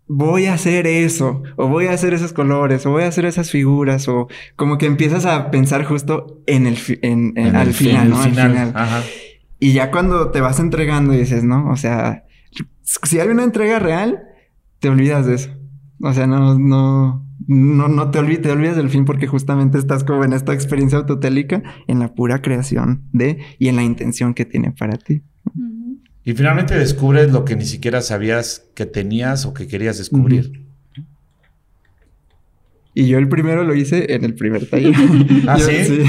[0.07, 3.51] voy a hacer eso, o voy a hacer esos colores, o voy a hacer esas
[3.51, 8.23] figuras, o como que empiezas a pensar justo en el, en, al final, ¿no?
[8.23, 8.73] Al final.
[8.75, 9.03] Ajá.
[9.59, 11.69] Y ya cuando te vas entregando y dices, ¿no?
[11.71, 12.25] O sea,
[12.83, 14.23] si hay una entrega real,
[14.79, 15.51] te olvidas de eso.
[16.01, 20.05] O sea, no, no, no, no te olvides, te olvides del fin porque justamente estás
[20.05, 24.45] como en esta experiencia autotélica en la pura creación de y en la intención que
[24.45, 25.23] tiene para ti.
[26.25, 30.67] Y finalmente descubres lo que ni siquiera sabías que tenías o que querías descubrir.
[32.95, 34.95] Y yo el primero lo hice en el primer taller.
[35.47, 36.03] ¿Ah, ¿sí?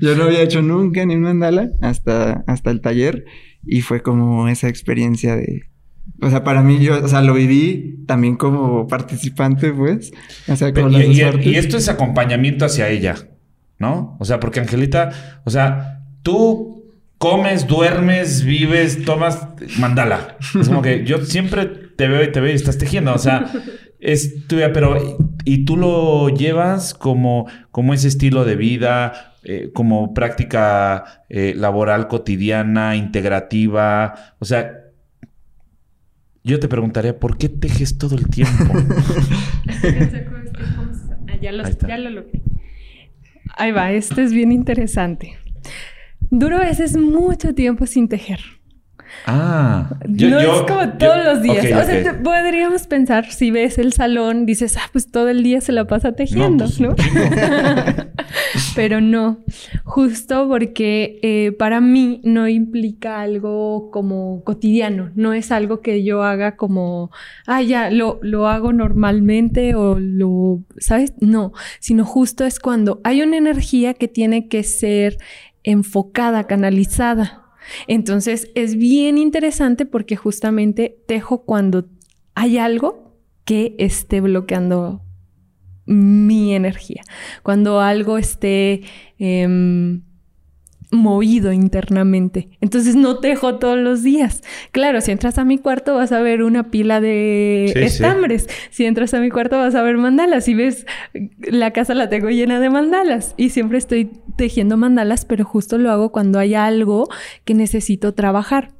[0.00, 3.24] Yo no había hecho nunca ni un mandala hasta, hasta el taller.
[3.66, 5.64] Y fue como esa experiencia de,
[6.20, 10.12] o sea, para mí yo, o sea, lo viví también como participante, pues.
[10.48, 13.16] O sea, como y, y, esto es acompañamiento hacia ella,
[13.78, 14.16] ¿no?
[14.20, 16.84] O sea, porque Angelita, o sea, tú
[17.18, 19.46] comes, duermes, vives, tomas
[19.78, 20.36] mandala.
[20.60, 23.14] Es como que yo siempre te veo y te veo y estás tejiendo.
[23.14, 23.50] O sea,
[24.00, 24.96] es tuya, pero
[25.44, 32.08] y tú lo llevas como, como ese estilo de vida, eh, como práctica eh, laboral
[32.08, 34.34] cotidiana, integrativa.
[34.38, 34.81] O sea,
[36.44, 38.64] yo te preguntaría, ¿por qué tejes todo el tiempo?
[41.28, 42.24] Ah, ya, lo, ya lo
[43.56, 45.38] Ahí va, este es bien interesante.
[46.30, 48.40] Duro a veces mucho tiempo sin tejer.
[49.26, 51.64] Ah, no es como todos los días.
[51.64, 55.72] o sea, podríamos pensar, si ves el salón, dices, ah, pues todo el día se
[55.72, 56.96] la pasa tejiendo, ¿no?
[56.96, 57.08] Pues,
[58.74, 59.38] Pero no,
[59.84, 66.22] justo porque eh, para mí no implica algo como cotidiano, no es algo que yo
[66.22, 67.10] haga como,
[67.46, 71.14] ah, ya, lo, lo hago normalmente o lo, ¿sabes?
[71.20, 75.18] No, sino justo es cuando hay una energía que tiene que ser
[75.62, 77.41] enfocada, canalizada
[77.86, 81.86] entonces es bien interesante porque justamente tejo cuando
[82.34, 85.02] hay algo que esté bloqueando
[85.86, 87.02] mi energía,
[87.42, 88.82] cuando algo esté
[89.18, 90.02] em,
[90.92, 92.50] movido internamente.
[92.60, 94.42] Entonces no tejo todos los días.
[94.70, 98.48] Claro, si entras a mi cuarto vas a ver una pila de estambres.
[98.70, 100.44] Si entras a mi cuarto vas a ver mandalas.
[100.44, 100.86] Si ves,
[101.40, 103.34] la casa la tengo llena de mandalas.
[103.36, 107.08] Y siempre estoy tejiendo mandalas, pero justo lo hago cuando hay algo
[107.44, 108.70] que necesito trabajar.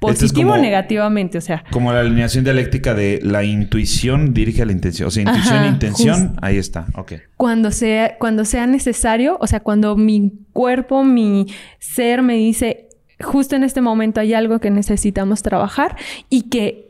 [0.00, 1.64] Positivo o negativamente, o sea.
[1.70, 5.08] Como la alineación dialéctica de la intuición dirige a la intención.
[5.08, 6.86] O sea, intuición e intención, ahí está.
[6.94, 7.14] Ok.
[7.36, 11.46] Cuando sea, cuando sea necesario, o sea, cuando mi cuerpo, mi
[11.80, 12.88] ser me dice,
[13.20, 15.96] justo en este momento hay algo que necesitamos trabajar
[16.30, 16.88] y que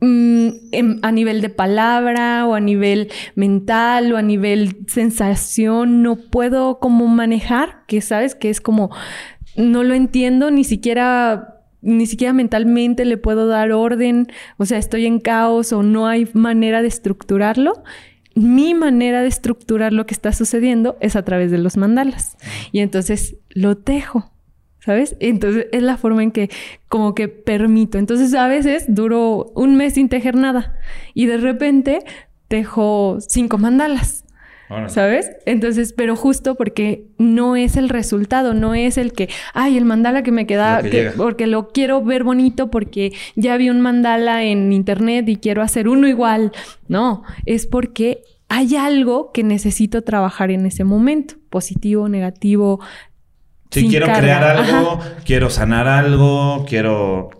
[0.00, 0.48] mm,
[1.02, 7.06] a nivel de palabra o a nivel mental o a nivel sensación no puedo como
[7.06, 8.90] manejar, que sabes que es como
[9.56, 15.06] no lo entiendo ni siquiera ni siquiera mentalmente le puedo dar orden, o sea, estoy
[15.06, 17.82] en caos o no hay manera de estructurarlo.
[18.34, 22.36] Mi manera de estructurar lo que está sucediendo es a través de los mandalas.
[22.70, 24.30] Y entonces lo tejo,
[24.78, 25.16] ¿sabes?
[25.18, 26.48] Entonces es la forma en que
[26.88, 27.98] como que permito.
[27.98, 30.76] Entonces a veces duro un mes sin tejer nada
[31.14, 32.00] y de repente
[32.46, 34.24] tejo cinco mandalas.
[34.88, 35.30] ¿Sabes?
[35.46, 40.22] Entonces, pero justo porque no es el resultado, no es el que, ay, el mandala
[40.22, 40.82] que me queda,
[41.16, 45.88] porque lo quiero ver bonito, porque ya vi un mandala en internet y quiero hacer
[45.88, 46.52] uno igual.
[46.86, 52.80] No, es porque hay algo que necesito trabajar en ese momento, positivo, negativo.
[53.70, 57.30] Si quiero crear algo, quiero sanar algo, quiero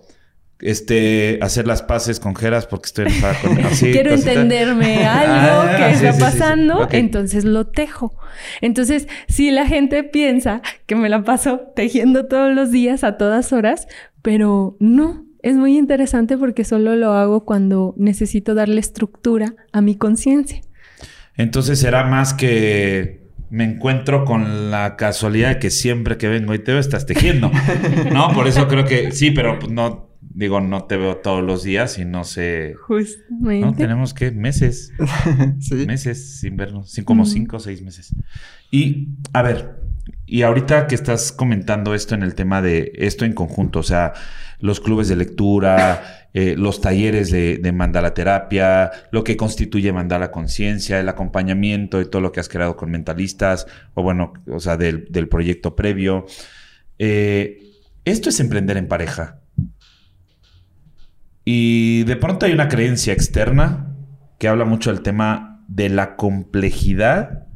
[0.61, 4.33] este, hacer las paces con Geras porque estoy enojada con así, Quiero cosita.
[4.33, 6.19] entenderme algo Ah, que está sí, sí, sí.
[6.21, 8.13] pasando, entonces lo tejo.
[8.61, 13.53] Entonces, si la gente piensa que me la paso tejiendo todos los días a todas
[13.53, 13.87] horas,
[14.21, 15.25] pero no.
[15.41, 20.59] Es muy interesante porque solo lo hago cuando necesito darle estructura a mi conciencia.
[21.37, 26.59] Entonces será más que me encuentro con la casualidad de que siempre que vengo y
[26.59, 27.49] te veo estás tejiendo.
[28.11, 31.97] No, por eso creo que sí, pero no, digo, no te veo todos los días
[31.97, 32.75] y no sé.
[32.75, 33.65] Justamente.
[33.65, 34.93] No, tenemos que meses,
[35.59, 35.85] sí.
[35.85, 38.15] meses sin vernos, sin como cinco o seis meses.
[38.71, 39.79] Y a ver,
[40.25, 44.13] y ahorita que estás comentando esto en el tema de esto en conjunto, o sea,
[44.59, 50.31] los clubes de lectura, eh, los talleres de, de mandala terapia, lo que constituye mandala
[50.31, 53.65] conciencia, el acompañamiento y todo lo que has creado con mentalistas,
[53.95, 56.25] o bueno, o sea, del, del proyecto previo.
[56.99, 57.57] Eh,
[58.05, 59.39] esto es emprender en pareja.
[61.45, 63.95] Y de pronto hay una creencia externa
[64.37, 67.47] que habla mucho del tema de la complejidad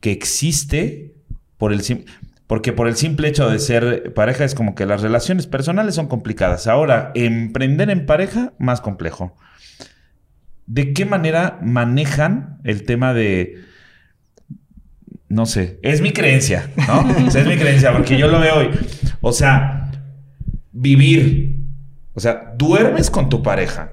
[0.00, 1.14] que existe
[1.58, 1.82] por el
[2.46, 6.08] porque por el simple hecho de ser pareja es como que las relaciones personales son
[6.08, 6.66] complicadas.
[6.66, 9.36] Ahora, emprender en pareja, más complejo.
[10.66, 13.60] ¿De qué manera manejan el tema de...
[15.28, 17.28] No sé, es mi creencia, ¿no?
[17.28, 18.70] Es mi creencia, porque yo lo veo hoy.
[19.20, 19.92] O sea,
[20.72, 21.59] vivir.
[22.20, 23.92] O sea, duermes con tu pareja.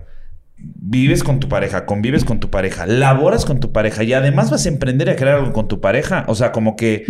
[0.58, 4.66] Vives con tu pareja, convives con tu pareja, laboras con tu pareja y además vas
[4.66, 6.26] a emprender a crear algo con tu pareja.
[6.28, 7.06] O sea, como que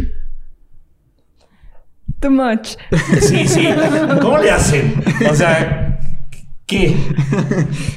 [2.19, 2.75] Too much.
[3.19, 3.67] Sí, sí.
[4.21, 4.93] ¿Cómo le hacen?
[5.27, 5.99] O sea,
[6.67, 6.95] ¿qué?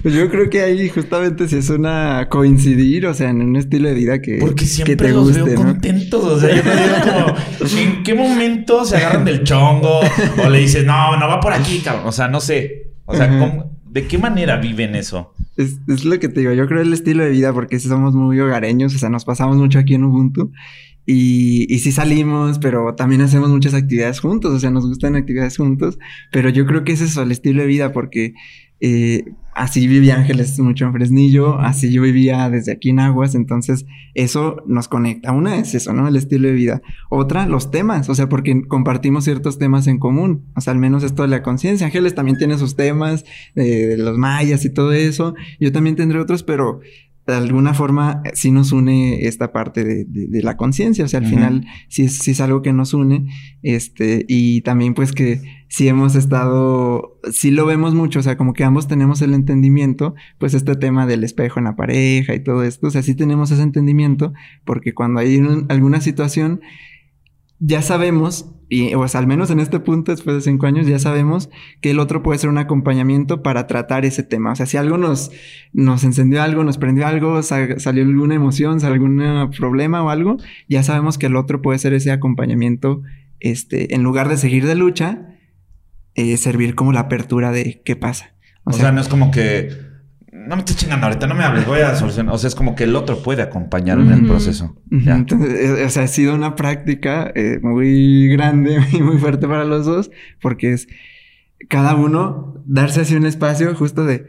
[0.03, 3.89] Pues yo creo que ahí justamente si es una coincidir, o sea, en un estilo
[3.89, 5.65] de vida que, Porque que siempre te los guste, veo ¿no?
[5.73, 6.25] contentos.
[6.25, 10.01] O sea, yo me digo como, ¿en qué momento se agarran del chongo?
[10.45, 12.07] O le dices, no, no va por aquí, cabrón.
[12.07, 12.90] O sea, no sé.
[13.11, 13.29] O sea.
[13.39, 15.35] ¿cómo- ¿de qué manera viven eso?
[15.57, 18.15] Es, es lo que te digo, yo creo el estilo de vida porque sí somos
[18.15, 20.53] muy hogareños, o sea, nos pasamos mucho aquí en Ubuntu
[21.07, 25.57] y, y sí salimos, pero también hacemos muchas actividades juntos, o sea, nos gustan actividades
[25.57, 25.99] juntos,
[26.31, 28.35] pero yo creo que es eso, el estilo de vida porque
[28.81, 29.25] eh,
[29.61, 34.63] así vivía Ángeles mucho en Fresnillo, así yo vivía desde aquí en Aguas, entonces eso
[34.67, 35.33] nos conecta.
[35.33, 36.09] Una es eso, ¿no?
[36.09, 36.83] El estilo de vida.
[37.11, 41.05] Otra, los temas, o sea, porque compartimos ciertos temas en común, o sea, al menos
[41.05, 41.87] esto de la conciencia.
[41.87, 45.35] Ángeles también tiene sus temas, eh, de los mayas y todo eso.
[45.61, 46.81] Yo también tendré otros, pero
[47.31, 51.05] de alguna forma eh, sí nos une esta parte de, de- de la conciencia.
[51.05, 53.27] O sea, al final sí es, sí es algo que nos une.
[53.63, 58.53] Este, y también pues que sí hemos estado, sí lo vemos mucho, o sea, como
[58.55, 62.65] que ambos tenemos el entendimiento, pues este tema del espejo en la pareja y todo
[62.65, 64.33] esto, o sea, sí tenemos ese entendimiento,
[64.65, 66.61] porque cuando hay un- alguna situación,
[67.61, 70.99] ya sabemos, y o sea, al menos en este punto, después de cinco años, ya
[70.99, 71.51] sabemos
[71.83, 74.53] que el otro puede ser un acompañamiento para tratar ese tema.
[74.53, 75.33] O sea, si algo nos,
[75.73, 80.37] nos encendió algo, nos prendió algo, sa- salió alguna emoción, salió algún problema o algo,
[80.69, 83.03] ya sabemos que el otro puede ser ese acompañamiento,
[83.41, 85.37] este, en lugar de seguir de lucha,
[86.15, 88.35] eh, servir como la apertura de qué pasa.
[88.65, 89.90] O, sea, no es como que
[90.47, 92.35] no me estoy chingando ahorita, no me hables, voy a solucionar.
[92.35, 94.77] O sea, es como que el otro puede acompañar en el proceso.
[94.91, 95.15] Ujú, Ya.
[95.17, 99.87] Entonces, o sea, ha sido una práctica eh, muy grande y muy fuerte para los
[99.87, 100.89] dos, porque es
[101.69, 104.27] cada uno darse así un espacio justo de,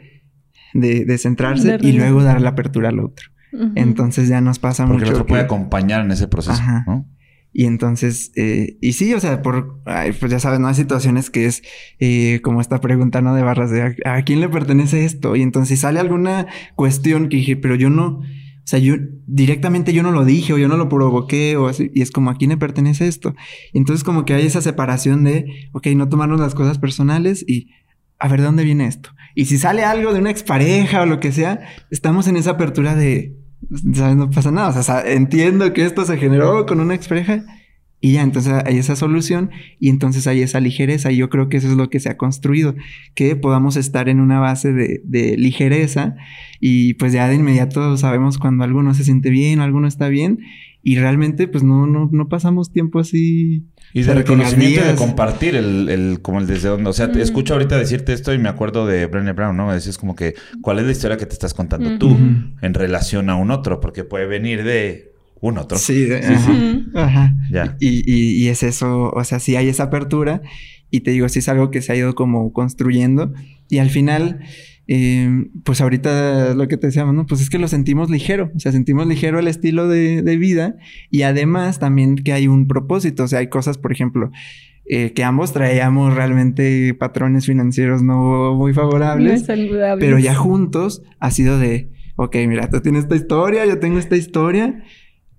[0.74, 3.28] de, de centrarse De y luego dar la apertura al otro.
[3.76, 5.13] Entonces ya nos pasa Porque el mucho.
[5.13, 6.84] otro puede acompañar en ese proceso, Ajá.
[6.88, 7.06] ¿no?
[7.53, 10.67] Y entonces, eh, y sí, o sea, por, pues ya sabes, ¿no?
[10.67, 11.63] Hay situaciones que es
[11.99, 13.35] eh, como esta pregunta, ¿no?
[13.35, 15.35] De barras de ¿a, a quién le pertenece esto?
[15.35, 18.21] Y entonces sale alguna cuestión que dije, pero yo no,
[18.63, 18.95] o sea, yo
[19.27, 22.29] directamente yo no lo dije o yo no lo provoqué o así, y es como,
[22.29, 23.35] ¿a quién le pertenece esto?
[23.73, 27.71] Y entonces como que hay esa separación de, ok, no tomarnos las cosas personales y
[28.17, 29.09] a ver de dónde viene esto.
[29.35, 31.59] Y si sale algo de una expareja o lo que sea,
[31.89, 33.35] estamos en esa apertura de,
[33.93, 34.15] ¿sabes?
[34.15, 34.79] No pasa nada.
[34.79, 37.43] O sea, entiendo que esto se generó con una expareja
[38.03, 41.57] y ya, entonces hay esa solución y entonces hay esa ligereza y yo creo que
[41.57, 42.73] eso es lo que se ha construido,
[43.13, 46.15] que podamos estar en una base de, de ligereza
[46.60, 49.88] y pues ya de inmediato sabemos cuando algo no se siente bien o algo no
[49.88, 50.39] está bien
[50.84, 53.65] y realmente pues no, no, no pasamos tiempo así.
[53.94, 56.89] Y de reconocimiento y de compartir el, el, como el desde dónde.
[56.89, 57.24] O sea, te Mm.
[57.24, 59.72] escucho ahorita decirte esto y me acuerdo de Brené Brown, ¿no?
[59.74, 61.98] Decís como que, ¿cuál es la historia que te estás contando Ujú.
[62.00, 62.17] tú
[62.62, 63.80] en relación a un otro?
[63.80, 65.78] Porque puede venir de un otro.
[65.78, 66.98] Sí, de- Sí, ajá, Ujú.
[67.00, 67.36] ajá.
[67.52, 67.76] Ya.
[67.80, 70.41] Y, y, y es eso, o sea, sí hay esa apertura
[70.89, 73.34] y te digo, sí es algo que se ha ido como construyendo
[73.69, 74.40] y al final,
[74.94, 77.25] eh, pues ahorita lo que te decíamos, ¿no?
[77.25, 80.75] Pues es que lo sentimos ligero, o sea, sentimos ligero el estilo de, de vida
[81.10, 84.31] y además también que hay un propósito, o sea, hay cosas, por ejemplo,
[84.85, 89.46] eh, que ambos traíamos realmente patrones financieros no muy favorables.
[89.98, 94.17] Pero ya juntos ha sido de, ok, mira, tú tienes esta historia, yo tengo esta
[94.17, 94.83] historia,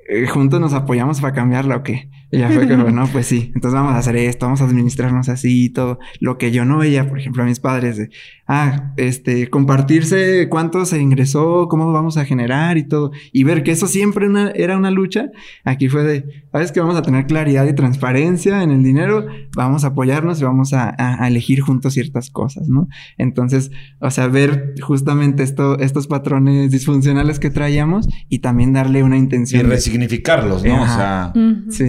[0.08, 2.08] eh, juntos nos apoyamos para cambiarla o qué.
[2.32, 5.28] Y ya fue que, bueno, pues sí, entonces vamos a hacer esto, vamos a administrarnos
[5.28, 5.98] así y todo.
[6.18, 8.08] Lo que yo no veía, por ejemplo, a mis padres, de,
[8.48, 13.12] ah, este, compartirse cuánto se ingresó, cómo vamos a generar y todo.
[13.32, 15.30] Y ver que eso siempre era una lucha.
[15.64, 19.84] Aquí fue de, sabes que vamos a tener claridad y transparencia en el dinero, vamos
[19.84, 22.88] a apoyarnos y vamos a, elegir juntos ciertas cosas, ¿no?
[23.18, 23.70] Entonces,
[24.00, 29.66] o sea, ver justamente esto, estos patrones disfuncionales que traíamos y también darle una intención.
[29.66, 30.82] Y resignificarlos, ¿no?
[30.82, 31.32] O sea,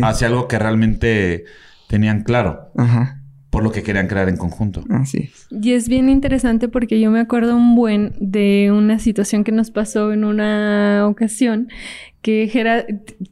[0.03, 1.45] hacia algo que realmente
[1.87, 2.71] tenían claro.
[2.77, 3.19] Ajá
[3.53, 4.83] por lo que querían crear en conjunto.
[4.89, 5.47] Así es.
[5.51, 9.69] Y es bien interesante porque yo me acuerdo un buen de una situación que nos
[9.69, 11.69] pasó en una ocasión
[12.23, 12.85] que Geras,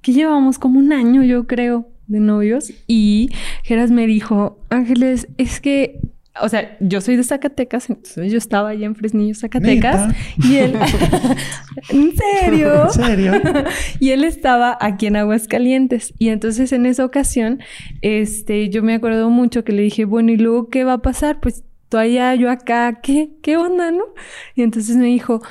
[0.04, 3.32] que llevamos como un año, yo creo, de novios y
[3.64, 6.00] Geras me dijo, Ángeles, es que
[6.42, 10.14] o sea, yo soy de Zacatecas, entonces yo estaba allá en Fresnillo, Zacatecas.
[10.38, 10.76] Y él.
[11.90, 12.84] ¿En serio?
[12.84, 13.34] ¿En serio?
[14.00, 16.14] y él estaba aquí en Aguascalientes.
[16.18, 17.60] Y entonces en esa ocasión,
[18.02, 21.40] este, yo me acuerdo mucho que le dije, bueno, ¿y luego qué va a pasar?
[21.40, 23.32] Pues tú allá, yo acá, ¿qué?
[23.42, 24.06] ¿Qué onda, no?
[24.56, 25.42] Y entonces me dijo,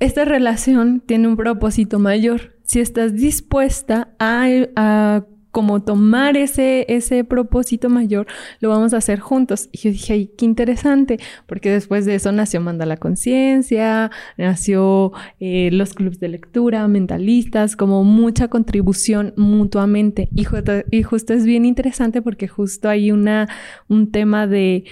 [0.00, 2.56] esta relación tiene un propósito mayor.
[2.64, 4.46] Si estás dispuesta a,
[4.76, 5.24] a
[5.58, 8.28] como tomar ese, ese propósito mayor,
[8.60, 9.68] lo vamos a hacer juntos.
[9.72, 15.10] Y yo dije, ay, qué interesante, porque después de eso nació Manda la Conciencia, nació
[15.40, 20.28] eh, los clubes de lectura, mentalistas, como mucha contribución mutuamente.
[20.32, 20.46] Y,
[20.92, 23.48] y justo es bien interesante porque justo hay una,
[23.88, 24.84] un tema de,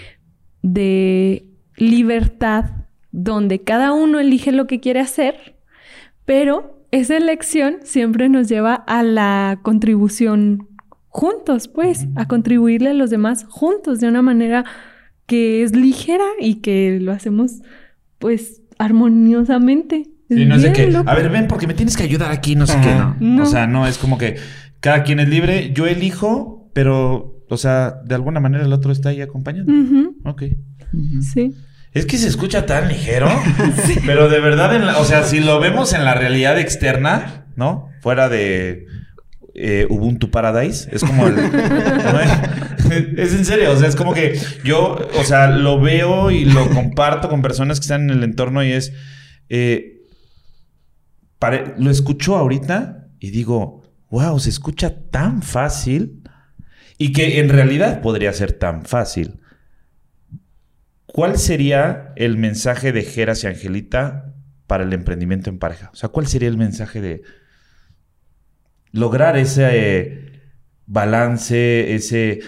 [0.63, 1.45] de
[1.77, 2.73] libertad
[3.13, 5.55] donde cada uno elige lo que quiere hacer,
[6.25, 10.69] pero esa elección siempre nos lleva a la contribución
[11.09, 14.65] juntos, pues, a contribuirle a los demás juntos de una manera
[15.27, 17.63] que es ligera y que lo hacemos,
[18.19, 20.11] pues, armoniosamente.
[20.29, 20.95] Y no sé qué.
[21.07, 23.45] A ver, ven, porque me tienes que ayudar aquí, no sé qué, ¿no?
[23.45, 24.37] O sea, no es como que
[24.81, 29.09] cada quien es libre, yo elijo, pero, o sea, de alguna manera el otro está
[29.11, 29.73] ahí acompañando.
[30.25, 30.43] Ok.
[31.21, 31.55] Sí.
[31.97, 33.27] Es que se escucha tan ligero,
[34.07, 37.89] pero de verdad, o sea, si lo vemos en la realidad externa, ¿no?
[38.03, 38.85] Fuera de
[39.55, 41.39] eh, Ubuntu Paradise, es como el,
[43.17, 46.69] es en serio, o sea, es como que yo, o sea, lo veo y lo
[46.69, 48.93] comparto con personas que están en el entorno y es,
[49.49, 50.03] eh,
[51.79, 56.23] lo escucho ahorita y digo, wow, se escucha tan fácil
[56.99, 59.41] y que en realidad podría ser tan fácil.
[61.07, 64.35] ¿Cuál sería el mensaje de Geras y Angelita
[64.67, 65.91] para el emprendimiento en pareja?
[65.93, 67.23] O sea, ¿cuál sería el mensaje de
[68.93, 70.43] lograr ese eh,
[70.87, 72.41] balance, ese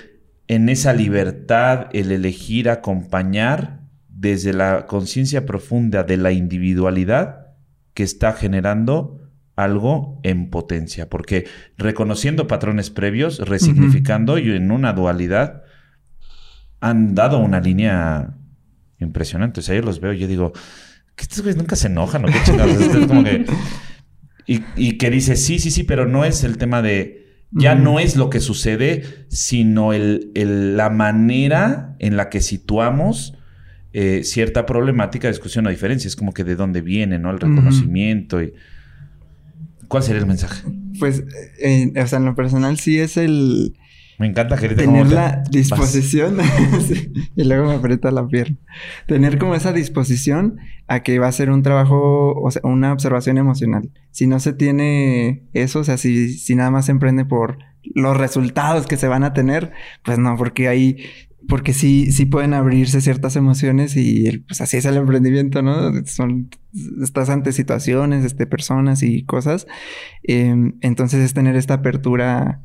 [0.49, 7.49] en esa libertad, el elegir acompañar desde la conciencia profunda de la individualidad
[7.93, 11.47] que está generando algo en potencia, porque
[11.77, 15.63] reconociendo patrones previos, resignificando y en una dualidad,
[16.81, 18.38] han dado una línea
[19.01, 19.61] impresionante.
[19.61, 20.53] O sea, yo los veo y yo digo,
[21.19, 23.07] que estos güeyes nunca se enojan o qué chingados.
[23.07, 23.45] como que...
[24.51, 27.27] Y, que dice, sí, sí, sí, pero no es el tema de...
[27.51, 30.31] Ya no es lo que sucede, sino el,
[30.77, 33.35] la manera en la que situamos
[33.93, 36.09] eh, cierta problemática, discusión o diferencia.
[36.09, 37.31] Es como que de dónde viene, ¿no?
[37.31, 38.55] El reconocimiento y...
[39.89, 40.63] ¿Cuál sería el mensaje?
[40.99, 41.25] Pues,
[41.61, 43.75] eh, o sea, en lo personal sí es el
[44.19, 46.39] me encanta que Tener la disposición.
[47.37, 48.57] y luego me aprieta la pierna.
[49.07, 50.59] Tener como esa disposición
[50.89, 53.91] a que va a ser un trabajo, o sea, una observación emocional.
[54.11, 57.59] Si no se tiene eso, o sea, si, si nada más se emprende por
[57.95, 59.73] los resultados que se van a tener,
[60.05, 60.97] pues no, porque ahí
[61.49, 66.05] porque sí, sí pueden abrirse ciertas emociones y pues así es el emprendimiento, ¿no?
[66.05, 66.51] Son,
[67.03, 69.67] estás ante situaciones, este, personas y cosas.
[70.25, 72.63] Em, entonces es tener esta apertura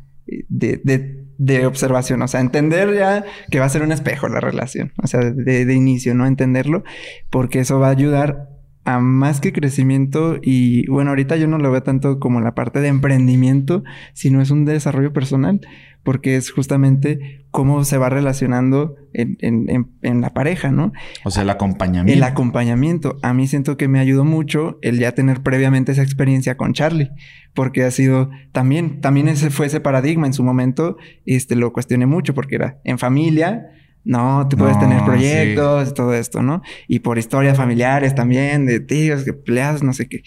[0.49, 4.39] de, de, de, observación, o sea, entender ya que va a ser un espejo la
[4.39, 6.25] relación, o sea, de, inicio, ¿no?
[6.25, 6.83] Entenderlo,
[7.29, 8.49] porque eso va a ayudar
[8.85, 12.81] a más que crecimiento y bueno, ahorita yo no lo veo tanto como la parte
[12.81, 15.61] de emprendimiento, sino es un desarrollo personal,
[16.03, 20.91] porque es justamente cómo se va relacionando en, en, en, la pareja, ¿no?
[21.23, 22.17] O sea, el acompañamiento.
[22.17, 23.17] El acompañamiento.
[23.21, 27.11] A mí siento que me ayudó mucho el ya tener previamente esa experiencia con Charlie,
[27.53, 32.05] porque ha sido también, también ese fue ese paradigma en su momento, este lo cuestioné
[32.05, 33.67] mucho porque era en familia,
[34.03, 36.61] no, tú puedes tener proyectos, todo esto, ¿no?
[36.87, 40.23] Y por historias familiares también, de tíos, que empleados, no sé qué.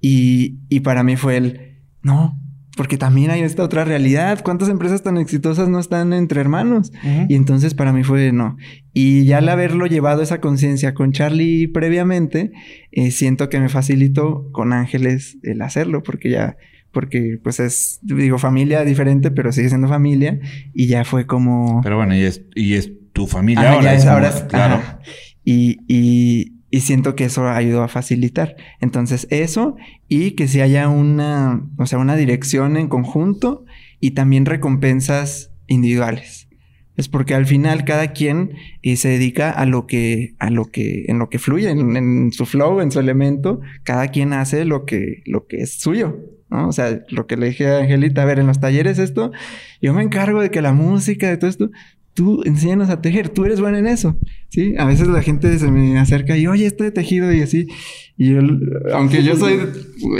[0.00, 2.40] Y, y para mí fue el, no,
[2.76, 4.40] porque también hay esta otra realidad.
[4.42, 6.92] ¿Cuántas empresas tan exitosas no están entre hermanos?
[7.28, 8.56] Y entonces para mí fue no.
[8.94, 12.52] Y ya al haberlo llevado esa conciencia con Charlie previamente,
[12.90, 16.56] eh, siento que me facilitó con Ángeles el hacerlo, porque ya,
[16.92, 20.38] porque pues es, digo, familia diferente, pero sigue siendo familia.
[20.72, 21.80] Y ya fue como...
[21.82, 23.94] Pero bueno, y es, y es tu familia ahora.
[23.94, 24.80] es ahora claro.
[25.44, 28.56] Y, y, y siento que eso ayudó a facilitar.
[28.80, 29.76] Entonces, eso
[30.08, 33.66] y que si haya una, o sea, una dirección en conjunto
[34.00, 36.48] y también recompensas individuales.
[36.96, 41.04] Es porque al final cada quien eh, se dedica a lo que, a lo que,
[41.08, 43.60] en lo que fluye, en, su flow, en su elemento.
[43.82, 46.20] Cada quien hace lo que, lo que es suyo.
[46.48, 46.68] ¿no?
[46.68, 49.30] O sea, lo que le dije a Angelita, a ver, en los talleres esto,
[49.82, 51.70] yo me encargo de que la música, de todo esto,
[52.14, 54.74] tú enséñanos a tejer, tú eres buena en eso, ¿sí?
[54.78, 57.66] A veces la gente se me acerca y, oye, estoy tejido y así.
[58.16, 58.40] Y yo,
[58.92, 59.60] aunque yo soy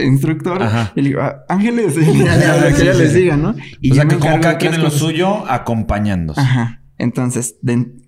[0.04, 0.62] instructor,
[0.94, 2.04] y le digo, ah, ángeles, y
[2.76, 3.54] que les diga, ¿no?
[3.80, 6.40] Y o sea, que como cada quien en lo suyo, acompañándose.
[6.40, 6.82] Ajá.
[6.98, 7.56] Entonces,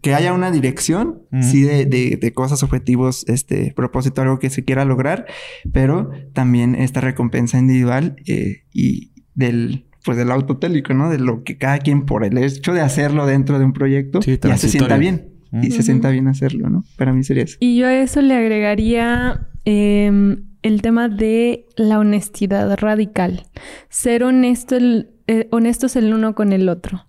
[0.02, 4.84] que haya una dirección, sí, de, de, cosas, objetivos, este, propósito, algo que se quiera
[4.84, 5.26] lograr,
[5.72, 11.10] pero también esta recompensa individual eh, y del pues del autotélico, ¿no?
[11.10, 14.56] De lo que cada quien por el hecho de hacerlo dentro de un proyecto ya
[14.56, 15.30] se sienta bien.
[15.62, 16.84] Y se sienta bien hacerlo, ¿no?
[16.96, 17.56] Para mí sería eso.
[17.60, 23.44] Y yo a eso le agregaría em, el tema de la honestidad radical.
[23.88, 27.06] Ser honesto el, eh, honestos el uno con el otro.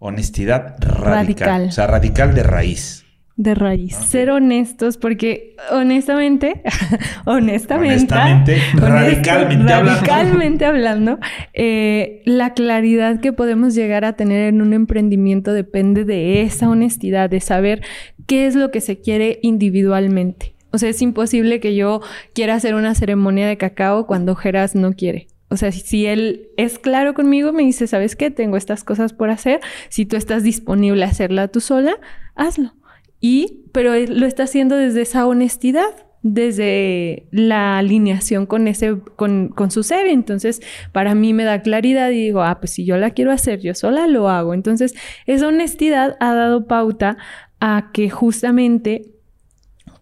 [0.00, 1.68] Honestidad radical.
[1.68, 3.04] O sea, radical de raíz
[3.38, 3.94] de raíz.
[3.94, 6.60] Ser honestos, porque honestamente,
[7.24, 11.18] honestamente, radicalmente, radicalmente hablando,
[11.54, 17.30] eh, la claridad que podemos llegar a tener en un emprendimiento depende de esa honestidad,
[17.30, 17.82] de saber
[18.26, 20.54] qué es lo que se quiere individualmente.
[20.72, 22.00] O sea, es imposible que yo
[22.34, 25.28] quiera hacer una ceremonia de cacao cuando Geras no quiere.
[25.48, 28.30] O sea, si, él es claro conmigo, me dice, ¿sabes qué?
[28.30, 29.60] Tengo estas cosas por hacer.
[29.88, 31.96] Si tú estás disponible a hacerla tú sola,
[32.34, 32.72] hazlo.
[33.20, 39.70] Y, pero lo está haciendo desde esa honestidad, desde la alineación con ese, con, con,
[39.70, 40.06] su ser.
[40.06, 40.60] Entonces,
[40.92, 43.74] para mí me da claridad y digo, ah, pues si yo la quiero hacer, yo
[43.74, 44.54] sola lo hago.
[44.54, 44.94] Entonces,
[45.26, 47.18] esa honestidad ha dado pauta
[47.60, 49.17] a que justamente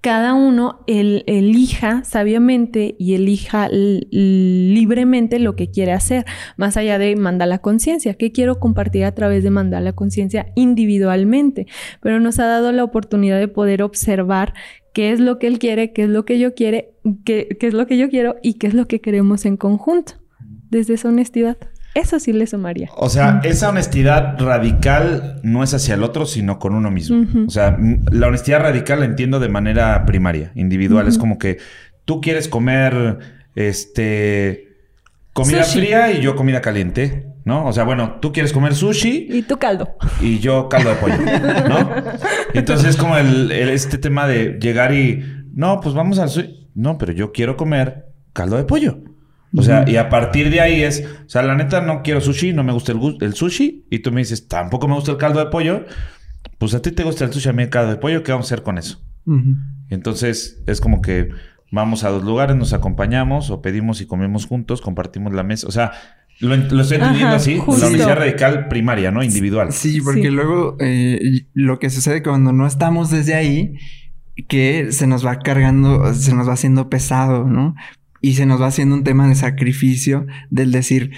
[0.06, 6.24] cada uno elija sabiamente y elija libremente lo que quiere hacer,
[6.56, 10.52] más allá de mandar la conciencia, que quiero compartir a través de mandar la conciencia
[10.54, 11.66] individualmente,
[12.00, 14.54] pero nos ha dado la oportunidad de poder observar
[14.94, 16.94] qué es lo que él quiere, qué es lo que yo quiere,
[17.24, 20.12] qué, qué es lo que yo quiero y qué es lo que queremos en conjunto,
[20.70, 21.58] desde esa honestidad.
[21.96, 22.90] Eso sí le sumaría.
[22.94, 27.24] O sea, esa honestidad radical no es hacia el otro, sino con uno mismo.
[27.46, 27.78] O sea,
[28.10, 31.08] la honestidad radical la entiendo de manera primaria, individual.
[31.08, 31.56] Es como que
[32.04, 33.18] tú quieres comer
[33.54, 34.76] este
[35.32, 37.32] comida fría y yo comida caliente.
[37.46, 37.64] ¿no?
[37.64, 39.28] O sea, bueno, tú quieres comer sushi.
[39.30, 39.96] Y tú caldo.
[40.20, 41.16] Y yo caldo de pollo,
[41.66, 41.90] ¿no?
[42.54, 45.24] Entonces es como el, este tema de llegar y,
[45.54, 46.68] no, pues vamos al sushi.
[46.74, 48.98] No, pero yo quiero comer caldo de pollo.
[49.56, 52.52] O sea, y a partir de ahí es, o sea, la neta no quiero sushi,
[52.52, 55.40] no me gusta el, el sushi, y tú me dices, tampoco me gusta el caldo
[55.40, 55.86] de pollo,
[56.58, 58.46] pues a ti te gusta el sushi, a mí el caldo de pollo, ¿qué vamos
[58.46, 59.02] a hacer con eso?
[59.90, 61.30] Entonces es como que
[61.72, 65.72] vamos a dos lugares, nos acompañamos o pedimos y comemos juntos, compartimos la mesa, o
[65.72, 65.92] sea,
[66.38, 69.22] lo, estoy entendiendo así, la unidad radical primaria, ¿no?
[69.22, 69.72] Individual.
[69.72, 71.18] Sí, porque luego eh,
[71.54, 73.74] lo que sucede cuando no estamos desde ahí,
[74.48, 77.74] que se nos va cargando, se nos va haciendo pesado, ¿no?
[78.26, 81.12] Y se nos va haciendo un tema de sacrificio del decir,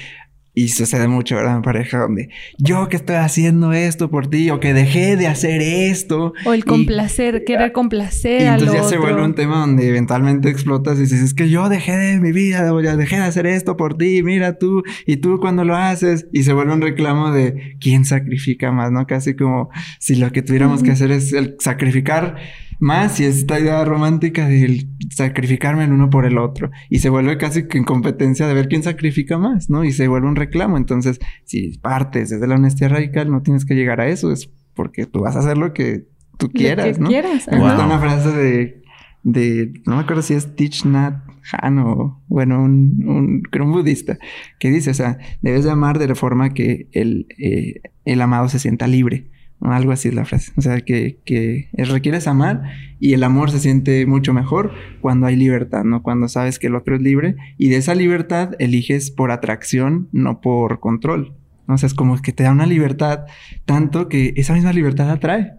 [0.53, 1.57] y sucede mucho, ¿verdad?
[1.57, 2.29] En pareja, donde
[2.59, 6.35] yo que estoy haciendo esto por ti, o que dejé de hacer esto.
[6.45, 8.43] O el complacer, querer complacer.
[8.43, 11.71] Y entonces ya se vuelve un tema donde eventualmente explotas y dices, es que yo
[11.71, 15.17] dejé de mi vida, o ya dejé de hacer esto por ti, mira tú, y
[15.17, 16.27] tú cuando lo haces.
[16.31, 19.07] Y se vuelve un reclamo de quién sacrifica más, ¿no?
[19.07, 22.37] Casi como si lo que tuviéramos que hacer es el sacrificar
[22.79, 26.71] más y esta idea romántica de sacrificarme el uno por el otro.
[26.89, 29.85] Y se vuelve casi que en competencia de ver quién sacrifica más, ¿no?
[29.85, 30.77] Y se vuelve un reclamo.
[30.77, 35.07] Entonces, si partes desde la honestidad radical, no tienes que llegar a eso, es porque
[35.07, 36.07] tú vas a hacer lo que
[36.39, 37.09] tú quieras, ¿no?
[37.09, 37.49] Quieras.
[37.51, 38.83] Me gusta una frase de,
[39.25, 44.19] de, no me acuerdo si es Teach Nat Han o, bueno, un, un, un, budista,
[44.59, 48.59] que dice, o sea, debes de amar de forma que el, eh, el amado se
[48.59, 49.31] sienta libre.
[49.61, 50.53] Algo así es la frase.
[50.57, 52.63] O sea, que, que requieres amar
[53.01, 56.03] y el amor se siente mucho mejor cuando hay libertad, ¿no?
[56.03, 60.41] Cuando sabes que el otro es libre y de esa libertad eliges por atracción, no
[60.41, 61.35] por control.
[61.67, 61.75] ¿no?
[61.75, 63.27] O sea, es como que te da una libertad
[63.65, 65.55] tanto que esa misma libertad atrae.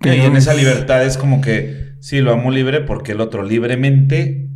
[0.00, 4.48] Y en esa libertad es como que, sí, lo amo libre porque el otro libremente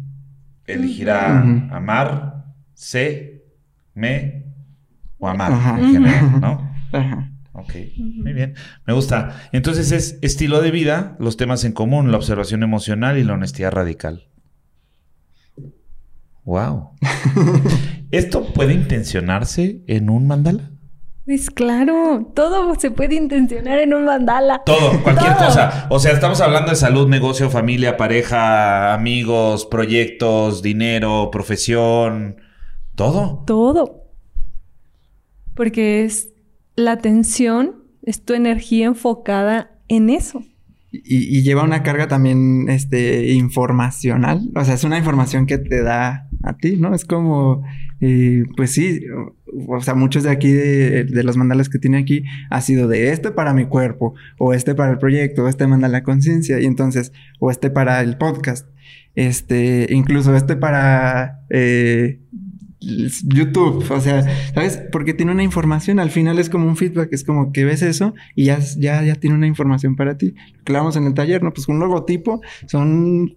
[0.66, 1.40] elegirá
[1.70, 3.44] amar, sé
[3.94, 4.44] me
[5.18, 6.70] o amar en general, ¿no?
[6.92, 7.35] Ajá.
[7.58, 8.54] Ok, muy bien.
[8.86, 9.48] Me gusta.
[9.52, 13.72] Entonces es estilo de vida, los temas en común, la observación emocional y la honestidad
[13.72, 14.28] radical.
[16.44, 16.90] Wow.
[18.10, 20.70] ¿Esto puede intencionarse en un mandala?
[21.24, 24.62] Pues claro, todo se puede intencionar en un mandala.
[24.64, 25.86] Todo, cualquier cosa.
[25.88, 32.36] O sea, estamos hablando de salud, negocio, familia, pareja, amigos, proyectos, dinero, profesión,
[32.94, 33.42] todo.
[33.46, 34.04] Todo.
[35.54, 36.35] Porque es
[36.76, 40.44] la atención, es tu energía enfocada en eso.
[40.92, 44.50] Y, lleva una carga también este, informacional.
[44.54, 46.94] O sea, es una información que te da a ti, ¿no?
[46.94, 47.64] Es como,
[48.00, 49.00] eh, pues sí,
[49.68, 53.30] o, sea, muchos de aquí, de, los mandalas que tiene aquí, ha sido de este
[53.30, 57.50] para mi cuerpo, o este para el proyecto, o este mandala conciencia, y entonces, o
[57.50, 58.68] este para el podcast,
[59.16, 62.20] este, incluso este para eh,
[62.80, 64.22] YouTube, o sea,
[64.54, 64.82] ¿sabes?
[64.92, 68.14] Porque tiene una información, al final es como un feedback, es como que ves eso
[68.34, 70.34] y ya, ya, ya tiene una información para ti.
[70.64, 71.52] Clavamos en el taller, ¿no?
[71.52, 73.34] Pues un logotipo, son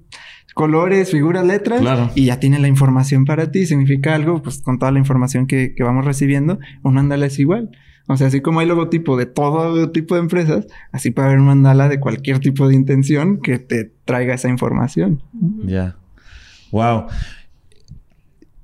[0.54, 1.82] colores, figuras, letras,
[2.16, 5.74] y ya tiene la información para ti, significa algo, pues con toda la información que,
[5.80, 7.70] vamos recibiendo, un mandala es igual.
[8.08, 11.46] O sea, así como hay logotipo de todo tipo de empresas, así puede haber un
[11.46, 15.22] mandala de cualquier tipo de intención que te traiga esa información.
[15.64, 15.96] Ya.
[16.72, 17.06] Wow.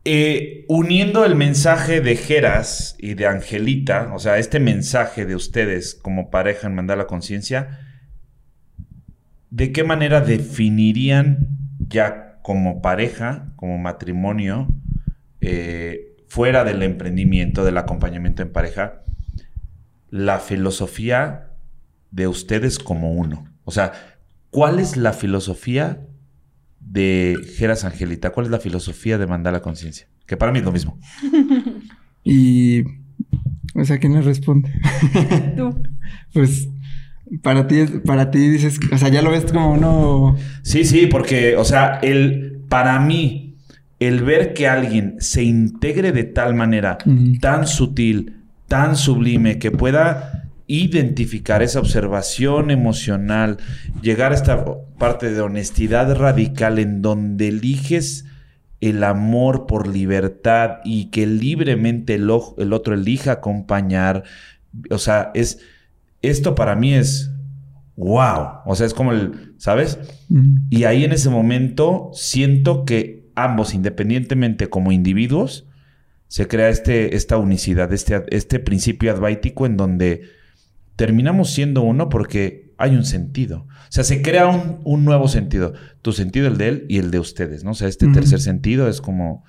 [0.07, 5.95] Eh, uniendo el mensaje de Geras y de Angelita, o sea, este mensaje de ustedes
[5.95, 7.79] como pareja en Mandala Conciencia,
[9.49, 11.47] ¿de qué manera definirían
[11.79, 14.67] ya como pareja, como matrimonio,
[15.41, 19.01] eh, fuera del emprendimiento, del acompañamiento en pareja,
[20.11, 21.49] la filosofía
[22.11, 23.51] de ustedes como uno?
[23.63, 23.93] O sea,
[24.51, 26.05] ¿cuál es la filosofía
[26.95, 28.31] de Geras Angelita?
[28.31, 30.07] ¿Cuál es la filosofía de mandar la conciencia?
[30.25, 30.97] Que para mí es lo mismo.
[32.23, 32.83] y.
[33.75, 34.71] O sea, ¿quién le responde?
[35.55, 35.75] Tú.
[36.33, 36.69] pues.
[37.41, 40.37] Para ti, para ti dices, o sea, ya lo ves como uno.
[40.61, 43.57] Sí, sí, porque, o sea, el, para mí,
[43.99, 46.99] el ver que alguien se integre de tal manera,
[47.41, 53.57] tan sutil, tan sublime, que pueda identificar esa observación emocional,
[54.01, 54.65] llegar a esta
[54.97, 58.25] parte de honestidad radical en donde eliges
[58.81, 64.23] el amor por libertad y que libremente el, el otro elija acompañar.
[64.89, 65.59] O sea, es
[66.21, 67.31] esto para mí es
[67.95, 68.61] wow.
[68.65, 69.99] O sea, es como el, ¿sabes?
[70.69, 75.67] Y ahí en ese momento siento que ambos, independientemente como individuos,
[76.27, 80.23] se crea este, esta unicidad, este, este principio advaítico en donde
[80.95, 83.67] terminamos siendo uno porque hay un sentido.
[83.67, 85.73] O sea, se crea un, nuevo sentido.
[86.01, 87.71] Tu sentido, el de él y el de ustedes, ¿no?
[87.71, 89.43] O sea, este tercer sentido es como,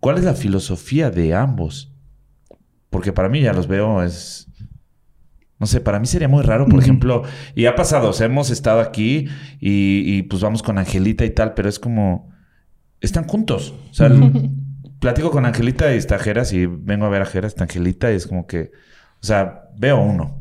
[0.00, 1.92] ¿cuál es la filosofía de ambos?
[2.90, 4.46] Porque para mí ya los veo, es...
[5.60, 7.24] No sé, para mí sería muy raro, por ejemplo,
[7.56, 9.26] y ha pasado, o sea, hemos estado aquí
[9.58, 12.30] y, pues vamos con Angelita y tal, pero es como,
[13.00, 13.74] están juntos.
[13.90, 14.08] O sea,
[15.00, 18.14] platico con Angelita y está Jeras y vengo a ver a Jeras, está Angelita y
[18.14, 18.70] es como que,
[19.20, 20.40] o sea, veo uno.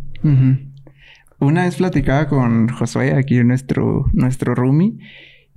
[1.39, 4.97] Una vez platicaba con Josué, aquí nuestro, nuestro roomie,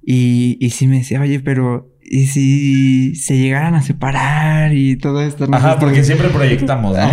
[0.02, 5.22] y, y sí me decía, oye, pero ¿y si se llegaran a separar y todo
[5.22, 5.46] esto?
[5.52, 7.08] Ajá, porque siempre proyectamos, ¿no?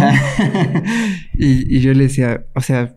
[1.37, 2.95] y, yo le decía, o sea,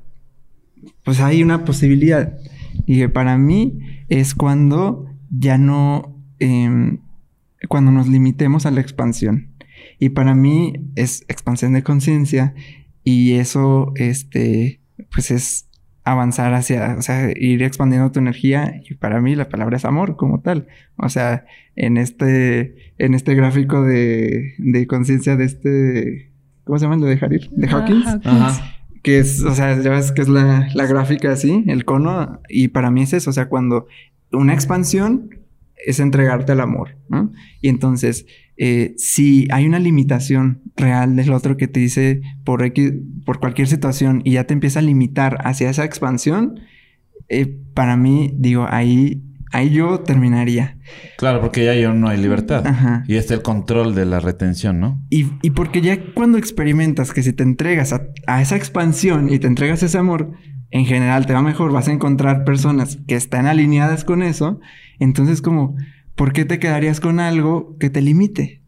[1.04, 2.38] pues hay una posibilidad.
[2.86, 3.78] Y que para mí
[4.08, 7.00] es cuando ya no, em,
[7.68, 9.50] cuando nos limitemos a la expansión.
[9.98, 12.54] Y para mí es expansión de conciencia
[13.04, 14.80] y eso, este,
[15.12, 15.68] pues es
[16.04, 20.16] avanzar hacia, o sea, ir expandiendo tu energía y para mí la palabra es amor
[20.16, 20.66] como tal.
[20.96, 21.44] O sea,
[21.76, 26.32] en este, en este gráfico de, de conciencia de este,
[26.64, 27.04] ¿cómo se llama?
[27.04, 28.18] De Harir, de Hawkins.
[29.02, 32.68] Que es, o sea, ya ves que es la, la gráfica así, el cono, y
[32.68, 33.86] para mí es eso, o sea, cuando
[34.30, 35.30] una expansión
[35.76, 37.32] es entregarte al amor, ¿no?
[37.62, 38.26] Y entonces,
[38.62, 42.62] eh, si hay una limitación real del otro que te dice por,
[43.24, 46.60] por cualquier situación y ya te empieza a limitar hacia esa expansión,
[47.30, 50.76] eh, para mí, digo, ahí, ahí yo terminaría.
[51.16, 52.62] Claro, porque ya yo no hay libertad.
[53.08, 55.02] Y este el control de la retención, ¿no?
[55.08, 59.38] Y, y porque ya cuando experimentas que si te entregas a, a esa expansión y
[59.38, 60.32] te entregas ese amor,
[60.70, 64.60] en general te va mejor, vas a encontrar personas que están alineadas con eso
[65.00, 65.76] entonces, como,
[66.20, 68.60] ¿por qué te quedarías con algo que te limite?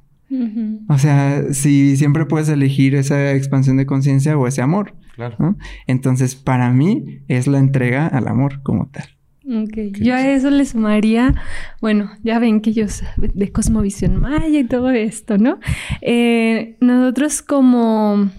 [0.89, 4.95] O sea, si siempre puedes elegir esa expansión de conciencia o ese amor.
[5.17, 5.59] Claro.
[5.87, 9.05] Entonces, para mí es la entrega al amor como tal.
[9.45, 11.35] Ok, yo a eso le sumaría,
[11.83, 12.87] bueno, ya ven que yo
[13.19, 15.59] de Cosmovisión Maya y todo esto, ¿no?
[16.01, 18.31] Eh, nosotros como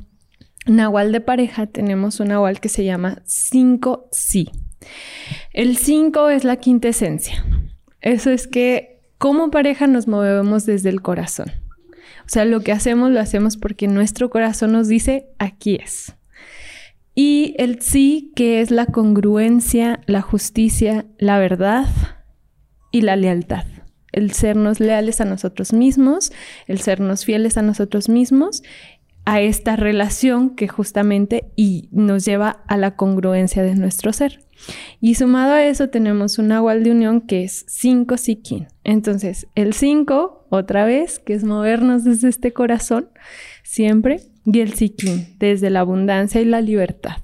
[0.65, 4.49] Nahual de pareja tenemos un Nahual que se llama 5 sí.
[5.53, 7.45] El 5 es la quinta esencia.
[8.01, 8.92] Eso es que
[9.23, 11.49] como pareja nos movemos desde el corazón.
[12.25, 16.13] O sea, lo que hacemos lo hacemos porque nuestro corazón nos dice, aquí es.
[17.15, 21.87] Y el sí, que es la congruencia, la justicia, la verdad
[22.91, 23.63] y la lealtad.
[24.11, 26.33] El sernos leales a nosotros mismos,
[26.67, 28.61] el sernos fieles a nosotros mismos,
[29.23, 34.42] a esta relación que justamente y nos lleva a la congruencia de nuestro ser.
[34.99, 38.67] Y sumado a eso tenemos un agual de unión que es 5 sikin.
[38.83, 43.09] Entonces, el 5, otra vez, que es movernos desde este corazón,
[43.63, 47.17] siempre y el Sikin, desde la abundancia y la libertad.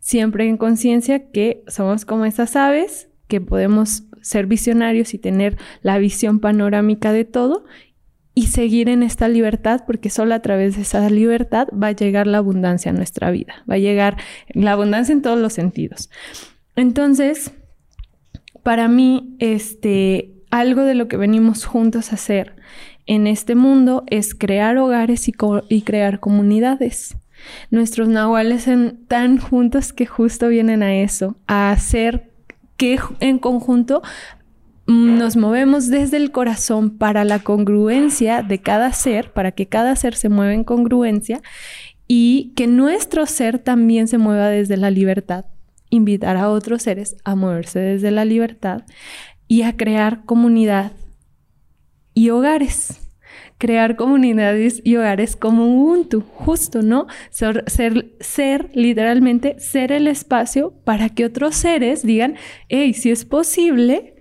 [0.00, 5.98] Siempre en conciencia que somos como esas aves, que podemos ser visionarios y tener la
[5.98, 7.64] visión panorámica de todo
[8.34, 12.26] y seguir en esta libertad, porque solo a través de esa libertad va a llegar
[12.26, 14.16] la abundancia a nuestra vida, va a llegar
[14.48, 16.10] la abundancia en todos los sentidos.
[16.76, 17.52] Entonces,
[18.62, 22.56] para mí, este, algo de lo que venimos juntos a hacer
[23.06, 27.16] en este mundo es crear hogares y, crear comunidades.
[27.70, 32.30] Nuestros nahuales están juntos que justo vienen a eso, a hacer
[32.76, 34.02] que en conjunto
[34.86, 40.14] nos movemos desde el corazón para la congruencia de cada ser, para que cada ser
[40.14, 41.40] se mueva en congruencia
[42.06, 45.46] y que nuestro ser también se mueva desde la libertad.
[45.96, 48.82] Invitar a otros seres a moverse desde la libertad
[49.48, 50.92] y a crear comunidad
[52.14, 53.00] y hogares.
[53.58, 57.06] Crear comunidades y hogares como Ubuntu, justo, ¿no?
[57.30, 62.36] Ser, literalmente, ser el espacio para que otros seres digan,
[62.68, 64.15] hey, si es posible,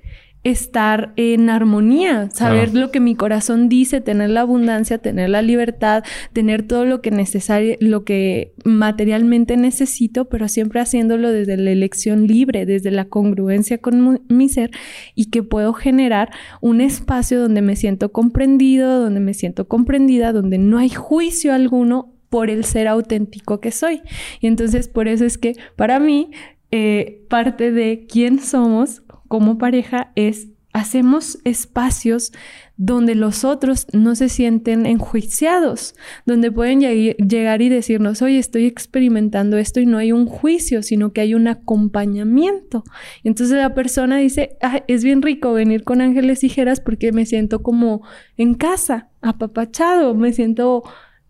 [0.45, 6.03] estar en armonía, saber lo que mi corazón dice, tener la abundancia, tener la libertad,
[6.33, 12.27] tener todo lo que necesario, lo que materialmente necesito, pero siempre haciéndolo desde la elección
[12.27, 14.69] libre, desde la congruencia con mi ser
[15.15, 16.29] y que puedo generar
[16.61, 22.13] un espacio donde me siento comprendido, donde me siento comprendida, donde no hay juicio alguno
[22.29, 24.03] por el ser auténtico que soy.
[24.41, 26.29] Y entonces por eso es que para mí
[26.69, 32.33] eh, parte de quién somos como pareja es hacemos espacios
[32.75, 35.95] donde los otros no se sienten enjuiciados,
[36.25, 41.13] donde pueden llegar y decirnos, oye, estoy experimentando esto y no hay un juicio, sino
[41.13, 42.83] que hay un acompañamiento.
[43.23, 44.57] Entonces la persona dice,
[44.89, 48.01] es bien rico venir con ángeles y jeras porque me siento como
[48.35, 50.83] en casa, apapachado, me siento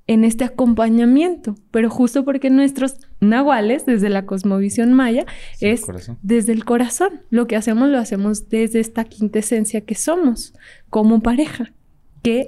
[0.08, 5.26] en este acompañamiento, pero justo porque nuestros nahuales, desde la cosmovisión maya,
[5.62, 5.84] es
[6.22, 7.22] desde el corazón.
[7.32, 10.54] Lo que hacemos lo hacemos desde esta quintesencia que somos
[10.90, 11.74] como pareja,
[12.22, 12.46] que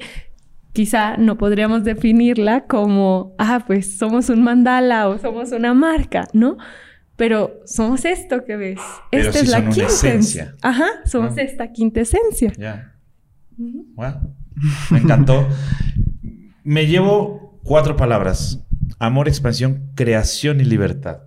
[0.71, 6.57] quizá no podríamos definirla como, ah, pues somos un mandala o somos una marca, ¿no?
[7.15, 8.79] Pero somos esto que ves.
[9.11, 10.55] esta es la quintesencia.
[10.61, 11.41] Ajá, somos ah.
[11.41, 12.53] esta quintesencia.
[12.55, 12.93] Ya.
[13.57, 15.47] Me encantó.
[16.63, 18.65] Me llevo Cuatro palabras.
[18.97, 21.23] Amor, expansión, creación y libertad.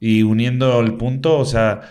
[0.00, 1.82] Y uniendo el punto, o sea,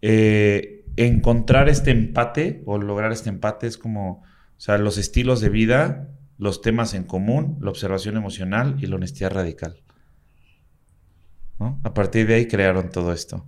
[0.00, 5.48] eh, encontrar este empate o lograr este empate es como, o sea, los estilos de
[5.48, 6.08] vida,
[6.38, 9.82] los temas en común, la observación emocional y la honestidad radical.
[11.82, 13.44] A partir de ahí crearon todo esto.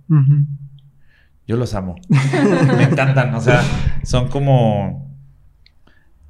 [1.47, 1.95] Yo los amo.
[2.09, 3.33] Me encantan.
[3.33, 3.63] O sea,
[4.03, 5.17] son como.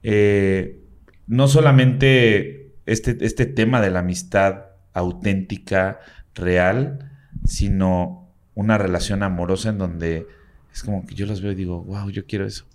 [0.04, 0.84] Eh,
[1.26, 6.00] no solamente este, este tema de la amistad auténtica,
[6.34, 7.12] real,
[7.46, 10.28] sino una relación amorosa en donde
[10.74, 12.66] es como que yo los veo y digo, wow, yo quiero eso.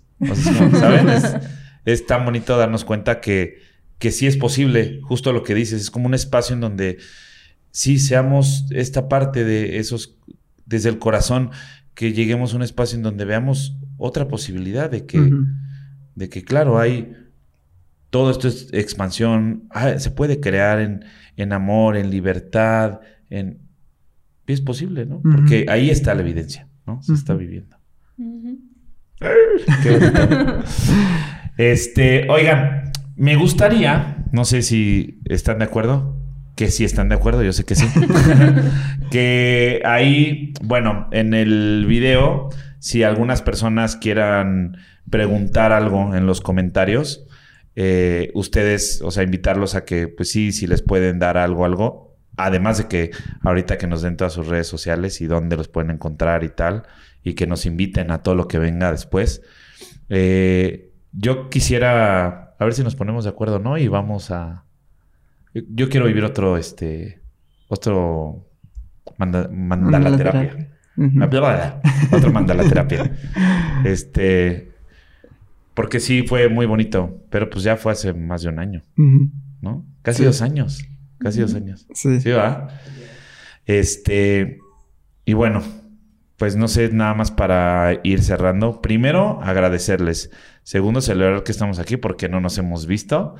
[0.79, 1.07] ¿Saben?
[1.85, 3.59] Es, tan bonito darnos cuenta que,
[3.97, 6.97] que sí es posible, justo lo que dices, es como un espacio en donde
[7.71, 10.17] sí seamos esta parte de esos,
[10.65, 11.51] desde el corazón,
[11.93, 15.31] que lleguemos a un espacio en donde veamos otra posibilidad de que,
[16.15, 17.15] de que claro, hay
[18.09, 23.59] todo esto es expansión, ah, se puede crear en, amor, en libertad, en...
[24.47, 25.21] es posible, ¿no?
[25.21, 27.01] Porque ahí está la evidencia, ¿no?
[27.01, 27.77] Se está viviendo.
[31.57, 36.17] este, oigan, me gustaría, no sé si están de acuerdo,
[36.55, 37.87] que sí están de acuerdo, yo sé que sí,
[39.11, 42.49] que ahí, bueno, en el video,
[42.79, 44.77] si algunas personas quieran
[45.09, 47.26] preguntar algo en los comentarios,
[47.79, 52.17] eh, ustedes, o sea, invitarlos a que, pues sí, si les pueden dar algo, algo.
[52.35, 53.11] Además de que
[53.43, 56.83] ahorita que nos den todas sus redes sociales y dónde los pueden encontrar y tal.
[57.23, 59.43] y que nos inviten a todo lo que venga después.
[60.09, 63.77] Eh, yo quisiera, a ver si nos ponemos de acuerdo, ¿no?
[63.77, 64.63] Y vamos a...
[65.53, 67.21] Yo quiero vivir otro, este,
[67.67, 68.47] otro
[69.17, 70.71] manda, mandalaterapia.
[71.29, 71.81] terapia.
[72.11, 73.11] Otro mandalaterapia.
[73.83, 74.76] este,
[75.77, 78.81] porque sí fue muy bonito, pero pues ya fue hace más de un año,
[79.61, 79.85] ¿no?
[80.01, 80.83] Casi dos años,
[81.19, 81.85] casi dos años.
[81.93, 82.19] Sí.
[82.19, 82.69] Sí, va.
[83.67, 84.57] Este,
[85.23, 85.61] y bueno,
[86.35, 88.81] pues no sé, nada más para ir cerrando.
[88.81, 90.31] Primero, agradecerles.
[90.63, 93.35] Segundo, celebrar que estamos aquí porque no nos hemos visto.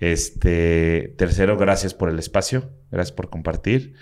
[0.00, 3.94] Este, tercero, gracias por el espacio, gracias por compartir.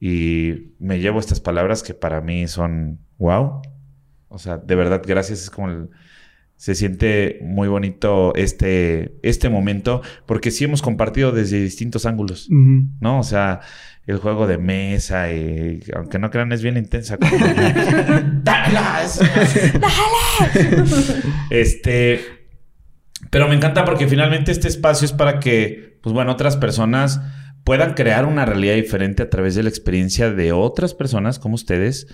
[0.00, 3.60] Y me llevo estas palabras que para mí son wow.
[4.28, 5.42] O sea, de verdad, gracias.
[5.42, 5.88] Es como
[6.58, 13.20] se siente muy bonito este, este momento, porque sí hemos compartido desde distintos ángulos, ¿no?
[13.20, 13.60] O sea,
[14.06, 17.16] el juego de mesa y aunque no crean es bien intensa.
[18.42, 18.78] ¡Dale!
[21.50, 22.20] este,
[23.30, 27.20] pero me encanta porque finalmente este espacio es para que, pues bueno, otras personas
[27.62, 32.08] puedan crear una realidad diferente a través de la experiencia de otras personas como ustedes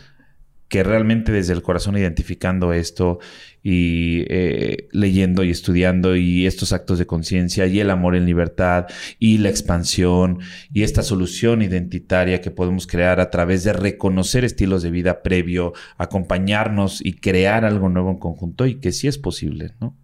[0.68, 3.18] que realmente desde el corazón identificando esto
[3.62, 8.86] y eh, leyendo y estudiando y estos actos de conciencia y el amor en libertad
[9.18, 10.40] y la expansión
[10.72, 15.72] y esta solución identitaria que podemos crear a través de reconocer estilos de vida previo,
[15.96, 19.96] acompañarnos y crear algo nuevo en conjunto y que sí es posible, ¿no?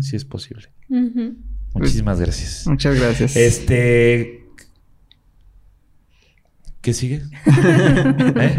[0.00, 0.68] Sí es posible.
[1.74, 2.66] Muchísimas gracias.
[2.66, 3.36] Muchas gracias.
[3.36, 4.43] Este,
[6.84, 7.22] ¿Qué sigue?
[7.46, 8.56] ¿Eh?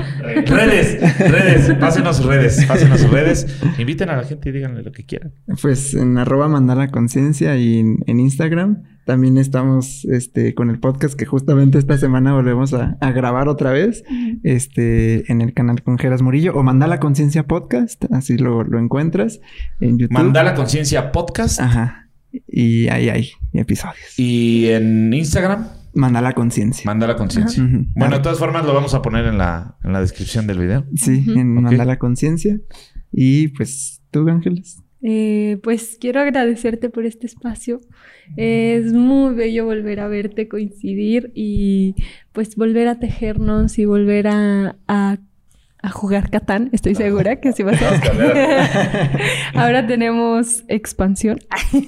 [0.48, 3.46] Redes, redes, pásenos redes, pásenos redes.
[3.78, 5.32] Inviten a la gente y díganle lo que quieran.
[5.62, 8.82] Pues en arroba mandala conciencia y en, Instagram.
[9.06, 14.04] También estamos este, con el podcast que justamente esta semana volvemos a, grabar otra vez.
[14.42, 18.06] Este, en el canal con Geras Murillo o Mandala Conciencia Podcast.
[18.12, 19.40] Así lo, lo encuentras
[19.80, 20.16] en YouTube.
[20.16, 21.62] Mandala Conciencia Podcast.
[21.62, 22.10] Ajá.
[22.48, 24.18] Y ahí hay episodios.
[24.18, 25.85] ¿Y en Instagram?
[25.96, 26.84] Manda la conciencia.
[26.86, 27.64] Manda la conciencia.
[27.96, 30.86] Bueno, de todas formas lo vamos a poner en la, en la descripción del video.
[30.96, 32.60] Sí, en Manda la conciencia.
[33.12, 34.84] Y pues, ¿tú, Ángeles?
[35.02, 37.80] Eh, pues quiero agradecerte por este espacio.
[38.38, 41.96] Es muy bello volver a verte coincidir y
[42.34, 45.18] pues volver a tejernos y volver a, a
[45.86, 47.92] a jugar Catán, estoy segura que así va a ser.
[49.54, 51.40] Ahora tenemos expansión,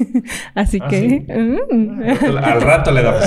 [0.53, 1.25] así ah, que...
[1.71, 2.01] Mm.
[2.43, 3.23] Al rato le damos.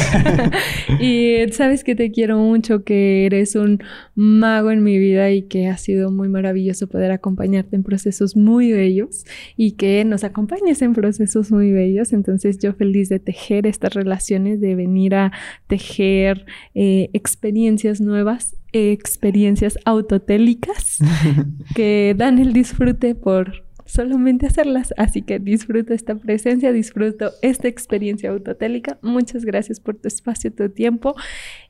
[1.00, 3.82] y sabes que te quiero mucho, que eres un
[4.14, 8.70] mago en mi vida y que ha sido muy maravilloso poder acompañarte en procesos muy
[8.70, 9.24] bellos
[9.56, 12.12] y que nos acompañes en procesos muy bellos.
[12.12, 15.32] Entonces yo feliz de tejer estas relaciones, de venir a
[15.66, 20.98] tejer eh, experiencias nuevas experiencias autotélicas
[21.74, 24.94] que dan el disfrute por solamente hacerlas.
[24.96, 28.98] Así que disfruto esta presencia, disfruto esta experiencia autotélica.
[29.02, 31.14] Muchas gracias por tu espacio, tu tiempo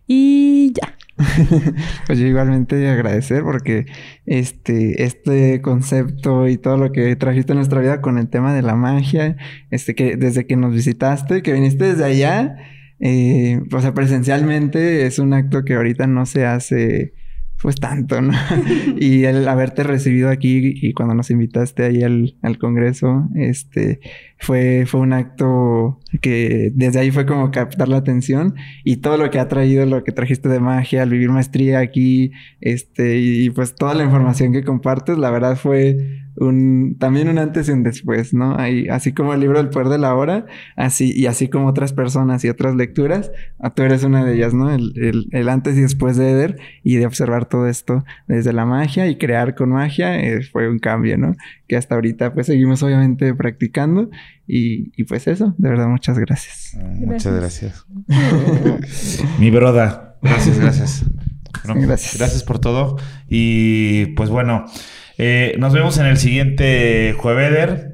[0.06, 0.96] y ya.
[2.06, 3.86] pues yo igualmente agradecer porque
[4.26, 8.62] este, este concepto y todo lo que trajiste en nuestra vida con el tema de
[8.62, 9.36] la magia,
[9.70, 12.56] este que desde que nos visitaste, que viniste desde allá,
[13.00, 17.14] eh, o sea, presencialmente es un acto que ahorita no se hace
[17.60, 18.32] pues tanto, ¿no?
[18.98, 24.00] y el haberte recibido aquí y cuando nos invitaste ahí al, al congreso, este,
[24.38, 29.30] fue, fue un acto que desde ahí fue como captar la atención y todo lo
[29.30, 33.74] que ha traído, lo que trajiste de magia, al vivir maestría aquí, este, y pues
[33.74, 38.32] toda la información que compartes, la verdad fue un, también un antes y un después,
[38.32, 38.56] ¿no?
[38.58, 41.92] Ahí, así como el libro El Poder de la Hora, así, y así como otras
[41.92, 44.70] personas y otras lecturas, ah, tú eres una de ellas, ¿no?
[44.72, 48.64] El, el, el antes y después de Eder y de observar todo esto desde la
[48.64, 51.36] magia y crear con magia, eh, fue un cambio, ¿no?
[51.68, 54.08] Que hasta ahorita pues seguimos obviamente practicando
[54.46, 56.74] y, y pues eso, de verdad, muchas gracias.
[56.74, 57.86] Mm, muchas gracias.
[59.38, 61.04] Mi broda, gracias, gracias.
[61.66, 62.16] gracias.
[62.16, 62.96] Gracias por todo
[63.28, 64.64] y pues bueno.
[65.22, 67.92] Eh, nos vemos en el siguiente Jueveder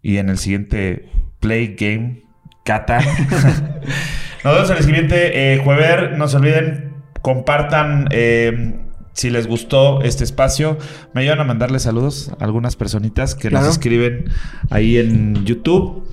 [0.00, 1.08] y en el siguiente
[1.40, 2.22] Play Game
[2.62, 3.00] Kata.
[4.44, 6.16] nos vemos en el siguiente eh, Juever.
[6.16, 8.78] No se olviden, compartan eh,
[9.12, 10.78] si les gustó este espacio.
[11.14, 14.26] Me ayudan a mandarle saludos a algunas personitas que nos escriben
[14.70, 16.08] ahí en YouTube.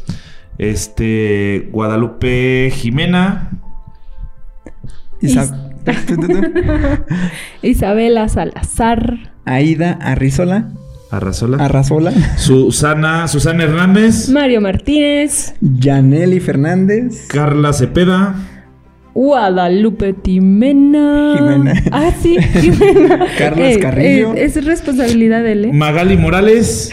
[0.57, 3.51] Este, Guadalupe Jimena.
[7.61, 9.28] Isabela Salazar.
[9.45, 10.69] Aida Arrizola.
[11.11, 11.57] Arrazola.
[11.63, 12.11] Arrazola.
[12.37, 14.29] Susana, Susana Hernández.
[14.29, 15.55] Mario Martínez.
[15.61, 17.27] Yaneli Fernández.
[17.27, 18.35] Carla Cepeda.
[19.15, 21.33] Guadalupe Timena.
[21.35, 21.73] Jimena.
[21.91, 23.25] Ah, sí, Jimena.
[23.37, 24.33] Carlos Carrillo.
[24.35, 25.73] eh, es responsabilidad de él, ¿eh?
[25.73, 26.91] Magali Morales.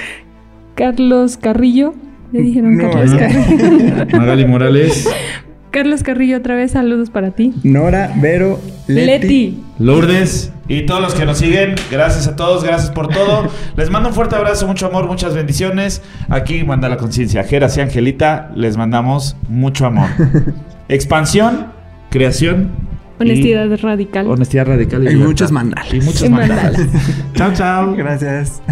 [0.75, 1.95] Carlos Carrillo.
[2.33, 3.19] Le dijeron No, Carlos no.
[3.19, 4.07] Carrillo.
[4.19, 5.09] Magali Morales.
[5.77, 7.53] Carlos Carrillo, otra vez saludos para ti.
[7.63, 9.07] Nora, Vero, Leti.
[9.07, 9.63] Leti.
[9.79, 13.51] Lourdes y todos los que nos siguen, gracias a todos, gracias por todo.
[13.77, 16.01] Les mando un fuerte abrazo, mucho amor, muchas bendiciones.
[16.31, 17.45] Aquí manda la conciencia.
[17.45, 20.09] Geras y Angelita, les mandamos mucho amor.
[20.89, 21.67] Expansión,
[22.09, 22.71] creación.
[23.19, 24.29] y Honestidad radical.
[24.31, 25.29] honestidad radical y, Y libertad.
[25.29, 25.93] muchos mandales.
[26.25, 26.79] Y mandales.
[26.79, 26.89] mandales.
[27.35, 27.95] chao, chao.
[27.99, 28.63] Gracias.